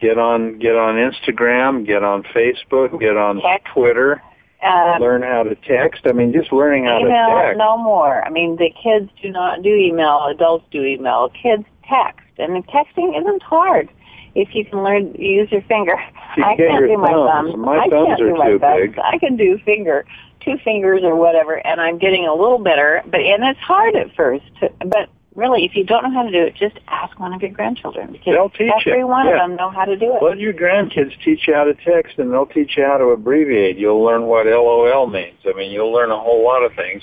get 0.00 0.18
on 0.18 0.58
get 0.58 0.74
on 0.74 0.94
Instagram, 0.94 1.86
get 1.86 2.02
on 2.02 2.22
Facebook, 2.22 2.98
get 2.98 3.16
on 3.16 3.42
Twitter 3.72 4.22
um, 4.62 5.00
learn 5.00 5.22
how 5.22 5.42
to 5.42 5.54
text. 5.56 6.02
I 6.06 6.12
mean, 6.12 6.32
just 6.32 6.52
learning 6.52 6.84
how 6.84 7.00
email, 7.00 7.10
to 7.10 7.42
text. 7.42 7.54
Email 7.54 7.58
no 7.58 7.78
more. 7.78 8.24
I 8.24 8.30
mean, 8.30 8.56
the 8.56 8.70
kids 8.70 9.10
do 9.20 9.30
not 9.30 9.62
do 9.62 9.74
email. 9.74 10.26
Adults 10.30 10.64
do 10.70 10.84
email. 10.84 11.30
Kids 11.30 11.64
text, 11.88 12.21
and 12.38 12.66
texting 12.68 13.18
isn't 13.20 13.42
hard 13.42 13.88
if 14.34 14.54
you 14.54 14.64
can 14.64 14.82
learn 14.82 15.12
to 15.12 15.22
use 15.22 15.50
your 15.52 15.62
finger. 15.62 15.94
You 16.36 16.44
I 16.44 16.56
can't 16.56 16.86
do 16.86 16.96
my 16.96 17.10
thumbs. 17.10 17.52
thumb. 17.52 17.60
My 17.60 17.78
I 17.78 17.88
thumbs 17.88 18.06
can't 18.08 18.20
are 18.22 18.28
do 18.28 18.36
my 18.36 18.50
too 18.50 18.58
thumbs. 18.58 18.80
big. 18.80 18.98
I 18.98 19.18
can 19.18 19.36
do 19.36 19.58
finger, 19.64 20.06
two 20.40 20.56
fingers 20.64 21.02
or 21.04 21.14
whatever, 21.14 21.54
and 21.66 21.80
I'm 21.80 21.98
getting 21.98 22.26
a 22.26 22.34
little 22.34 22.58
better. 22.58 23.02
But 23.04 23.20
and 23.20 23.44
it's 23.44 23.60
hard 23.60 23.94
at 23.96 24.14
first. 24.14 24.44
To, 24.60 24.70
but 24.86 25.10
really, 25.34 25.64
if 25.64 25.74
you 25.76 25.84
don't 25.84 26.02
know 26.04 26.10
how 26.10 26.22
to 26.22 26.30
do 26.30 26.42
it, 26.42 26.54
just 26.54 26.78
ask 26.88 27.18
one 27.18 27.34
of 27.34 27.42
your 27.42 27.50
grandchildren 27.50 28.12
because 28.12 28.32
they'll 28.34 28.50
teach 28.50 28.72
every 28.86 29.00
you. 29.00 29.06
one 29.06 29.26
yeah. 29.26 29.34
of 29.34 29.38
them 29.40 29.56
know 29.56 29.70
how 29.70 29.84
to 29.84 29.96
do 29.96 30.16
it. 30.16 30.22
Let 30.22 30.38
your 30.38 30.54
grandkids 30.54 31.12
teach 31.22 31.46
you 31.46 31.54
how 31.54 31.64
to 31.64 31.74
text, 31.74 32.18
and 32.18 32.32
they'll 32.32 32.46
teach 32.46 32.76
you 32.76 32.84
how 32.84 32.98
to 32.98 33.04
abbreviate. 33.06 33.76
You'll 33.76 34.02
learn 34.02 34.22
what 34.22 34.46
LOL 34.46 35.06
means. 35.06 35.38
I 35.46 35.52
mean, 35.52 35.70
you'll 35.70 35.92
learn 35.92 36.10
a 36.10 36.18
whole 36.18 36.42
lot 36.44 36.62
of 36.62 36.72
things. 36.74 37.02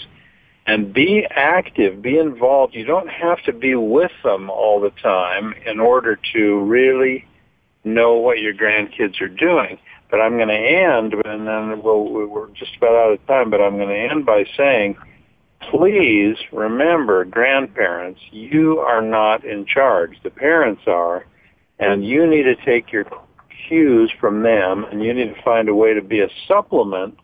And 0.69 0.93
be 0.93 1.25
active, 1.31 1.99
be 1.99 2.19
involved. 2.19 2.75
You 2.75 2.85
don't 2.85 3.09
have 3.09 3.41
to 3.45 3.53
be 3.53 3.73
with 3.73 4.11
them 4.23 4.51
all 4.51 4.79
the 4.79 4.91
time 5.01 5.55
in 5.65 5.79
order 5.79 6.19
to 6.33 6.59
really 6.59 7.25
know 7.83 8.13
what 8.13 8.37
your 8.37 8.53
grandkids 8.53 9.19
are 9.19 9.27
doing. 9.27 9.79
But 10.11 10.21
I'm 10.21 10.37
going 10.37 10.49
to 10.49 10.53
end, 10.53 11.15
and 11.25 11.47
then 11.47 11.81
we'll, 11.81 12.03
we're 12.03 12.49
just 12.49 12.75
about 12.77 12.93
out 12.93 13.13
of 13.13 13.25
time, 13.25 13.49
but 13.49 13.59
I'm 13.59 13.77
going 13.77 13.89
to 13.89 14.13
end 14.13 14.27
by 14.27 14.45
saying, 14.55 14.95
please 15.71 16.37
remember, 16.51 17.25
grandparents, 17.25 18.19
you 18.29 18.77
are 18.77 19.01
not 19.01 19.43
in 19.43 19.65
charge. 19.65 20.17
The 20.21 20.29
parents 20.29 20.83
are, 20.85 21.25
and 21.79 22.05
you 22.05 22.27
need 22.27 22.43
to 22.43 22.55
take 22.63 22.91
your 22.91 23.05
cues 23.67 24.11
from 24.19 24.43
them, 24.43 24.83
and 24.83 25.03
you 25.03 25.15
need 25.15 25.33
to 25.33 25.41
find 25.41 25.67
a 25.67 25.73
way 25.73 25.95
to 25.95 26.01
be 26.03 26.19
a 26.19 26.29
supplement 26.47 27.17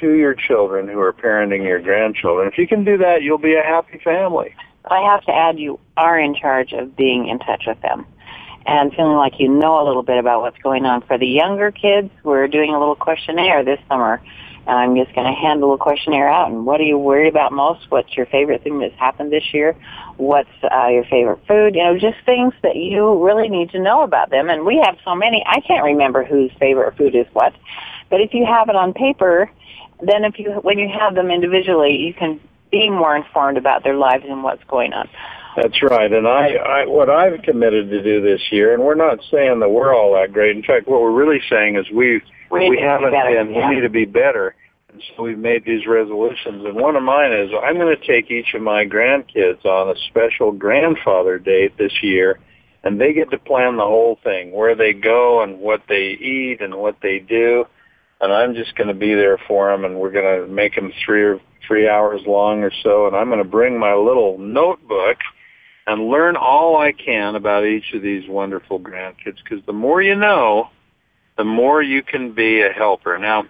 to 0.00 0.12
your 0.12 0.34
children 0.34 0.88
who 0.88 1.00
are 1.00 1.12
parenting 1.12 1.64
your 1.64 1.80
grandchildren. 1.80 2.48
If 2.48 2.58
you 2.58 2.68
can 2.68 2.84
do 2.84 2.98
that, 2.98 3.22
you'll 3.22 3.38
be 3.38 3.54
a 3.54 3.62
happy 3.62 3.98
family. 4.02 4.54
I 4.90 5.00
have 5.00 5.24
to 5.24 5.32
add, 5.32 5.58
you 5.58 5.80
are 5.96 6.18
in 6.18 6.34
charge 6.34 6.72
of 6.72 6.96
being 6.96 7.28
in 7.28 7.38
touch 7.38 7.64
with 7.66 7.80
them 7.80 8.06
and 8.66 8.92
feeling 8.94 9.16
like 9.16 9.38
you 9.38 9.48
know 9.48 9.82
a 9.82 9.84
little 9.86 10.02
bit 10.02 10.18
about 10.18 10.42
what's 10.42 10.58
going 10.58 10.84
on. 10.84 11.02
For 11.02 11.18
the 11.18 11.26
younger 11.26 11.70
kids, 11.70 12.10
we're 12.22 12.48
doing 12.48 12.70
a 12.70 12.78
little 12.78 12.96
questionnaire 12.96 13.64
this 13.64 13.80
summer 13.88 14.20
and 14.68 14.76
I'm 14.76 14.94
just 15.02 15.14
going 15.14 15.26
to 15.26 15.32
hand 15.32 15.62
a 15.62 15.64
little 15.64 15.78
questionnaire 15.78 16.28
out. 16.28 16.50
And 16.50 16.66
what 16.66 16.78
are 16.78 16.84
you 16.84 16.98
worried 16.98 17.28
about 17.28 17.52
most? 17.52 17.90
What's 17.90 18.14
your 18.14 18.26
favorite 18.26 18.62
thing 18.62 18.78
that's 18.80 18.94
happened 18.96 19.32
this 19.32 19.54
year? 19.54 19.74
What's 20.18 20.50
uh, 20.62 20.88
your 20.88 21.04
favorite 21.04 21.40
food? 21.48 21.74
You 21.74 21.84
know, 21.84 21.98
just 21.98 22.18
things 22.26 22.52
that 22.62 22.76
you 22.76 23.24
really 23.24 23.48
need 23.48 23.70
to 23.70 23.80
know 23.80 24.02
about 24.02 24.28
them. 24.28 24.50
And 24.50 24.66
we 24.66 24.78
have 24.84 24.98
so 25.06 25.14
many. 25.14 25.42
I 25.46 25.60
can't 25.60 25.84
remember 25.84 26.22
whose 26.22 26.50
favorite 26.60 26.98
food 26.98 27.14
is 27.14 27.26
what. 27.32 27.54
But 28.10 28.20
if 28.20 28.34
you 28.34 28.46
have 28.46 28.68
it 28.68 28.76
on 28.76 28.92
paper, 28.92 29.50
then 30.00 30.24
if 30.24 30.38
you 30.38 30.52
when 30.62 30.78
you 30.78 30.88
have 30.88 31.14
them 31.14 31.30
individually, 31.30 31.96
you 31.96 32.14
can 32.14 32.40
be 32.70 32.90
more 32.90 33.16
informed 33.16 33.58
about 33.58 33.84
their 33.84 33.96
lives 33.96 34.24
and 34.28 34.42
what's 34.42 34.64
going 34.64 34.92
on. 34.92 35.08
That's 35.56 35.82
right, 35.82 36.12
and 36.12 36.28
I, 36.28 36.54
I 36.54 36.86
what 36.86 37.10
I've 37.10 37.42
committed 37.42 37.90
to 37.90 38.02
do 38.02 38.20
this 38.20 38.40
year, 38.52 38.74
and 38.74 38.82
we're 38.82 38.94
not 38.94 39.18
saying 39.30 39.58
that 39.60 39.68
we're 39.68 39.94
all 39.94 40.14
that 40.14 40.32
great. 40.32 40.56
In 40.56 40.62
fact, 40.62 40.86
what 40.86 41.00
we're 41.00 41.10
really 41.10 41.40
saying 41.50 41.76
is 41.76 41.90
we 41.90 42.22
we, 42.50 42.70
we 42.70 42.78
haven't 42.80 43.10
been. 43.10 43.52
Yeah. 43.52 43.68
We 43.68 43.76
need 43.76 43.80
to 43.82 43.88
be 43.88 44.04
better, 44.04 44.54
and 44.92 45.02
so 45.16 45.24
we've 45.24 45.38
made 45.38 45.64
these 45.64 45.86
resolutions. 45.86 46.64
And 46.64 46.74
one 46.76 46.94
of 46.94 47.02
mine 47.02 47.32
is 47.32 47.50
I'm 47.60 47.74
going 47.74 47.96
to 47.96 48.06
take 48.06 48.30
each 48.30 48.54
of 48.54 48.62
my 48.62 48.84
grandkids 48.84 49.64
on 49.64 49.88
a 49.88 49.98
special 50.08 50.52
grandfather 50.52 51.38
date 51.38 51.76
this 51.76 52.02
year, 52.02 52.38
and 52.84 53.00
they 53.00 53.12
get 53.12 53.30
to 53.30 53.38
plan 53.38 53.76
the 53.76 53.84
whole 53.84 54.18
thing, 54.22 54.52
where 54.52 54.76
they 54.76 54.92
go 54.92 55.42
and 55.42 55.58
what 55.58 55.82
they 55.88 56.10
eat 56.10 56.60
and 56.60 56.76
what 56.76 56.96
they 57.02 57.18
do. 57.18 57.66
And 58.20 58.32
I'm 58.32 58.54
just 58.54 58.74
going 58.74 58.88
to 58.88 58.94
be 58.94 59.14
there 59.14 59.38
for 59.46 59.70
them, 59.70 59.84
and 59.84 59.96
we're 59.96 60.10
going 60.10 60.42
to 60.42 60.52
make 60.52 60.74
them 60.74 60.92
three 61.04 61.22
or 61.22 61.40
three 61.66 61.88
hours 61.88 62.22
long 62.26 62.64
or 62.64 62.72
so. 62.82 63.06
And 63.06 63.14
I'm 63.14 63.28
going 63.28 63.42
to 63.42 63.48
bring 63.48 63.78
my 63.78 63.94
little 63.94 64.38
notebook 64.38 65.18
and 65.86 66.08
learn 66.08 66.36
all 66.36 66.76
I 66.76 66.92
can 66.92 67.36
about 67.36 67.64
each 67.64 67.94
of 67.94 68.02
these 68.02 68.28
wonderful 68.28 68.80
grandkids. 68.80 69.38
Because 69.42 69.64
the 69.66 69.72
more 69.72 70.02
you 70.02 70.16
know, 70.16 70.70
the 71.36 71.44
more 71.44 71.80
you 71.80 72.02
can 72.02 72.32
be 72.32 72.62
a 72.62 72.70
helper. 72.72 73.16
Now, 73.18 73.44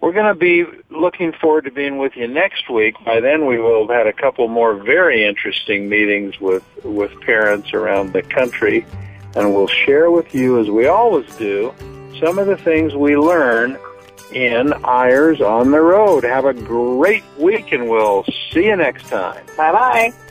we're 0.00 0.12
going 0.12 0.32
to 0.32 0.38
be 0.38 0.64
looking 0.90 1.32
forward 1.32 1.64
to 1.64 1.70
being 1.70 1.98
with 1.98 2.16
you 2.16 2.26
next 2.26 2.70
week. 2.70 2.94
By 3.04 3.20
then, 3.20 3.44
we 3.46 3.58
will 3.58 3.86
have 3.86 3.94
had 3.94 4.06
a 4.06 4.12
couple 4.12 4.48
more 4.48 4.74
very 4.74 5.26
interesting 5.26 5.88
meetings 5.88 6.40
with, 6.40 6.62
with 6.84 7.10
parents 7.20 7.74
around 7.74 8.14
the 8.14 8.22
country, 8.22 8.86
and 9.34 9.54
we'll 9.54 9.66
share 9.66 10.10
with 10.10 10.34
you, 10.34 10.58
as 10.58 10.70
we 10.70 10.86
always 10.86 11.26
do, 11.36 11.74
some 12.20 12.38
of 12.38 12.46
the 12.46 12.56
things 12.56 12.94
we 12.94 13.16
learn 13.16 13.78
in 14.32 14.72
Eyres 14.84 15.40
on 15.40 15.70
the 15.70 15.80
Road. 15.80 16.24
Have 16.24 16.44
a 16.44 16.54
great 16.54 17.24
week, 17.38 17.72
and 17.72 17.88
we'll 17.88 18.24
see 18.52 18.66
you 18.66 18.76
next 18.76 19.08
time. 19.08 19.44
Bye 19.56 19.72
bye. 19.72 20.29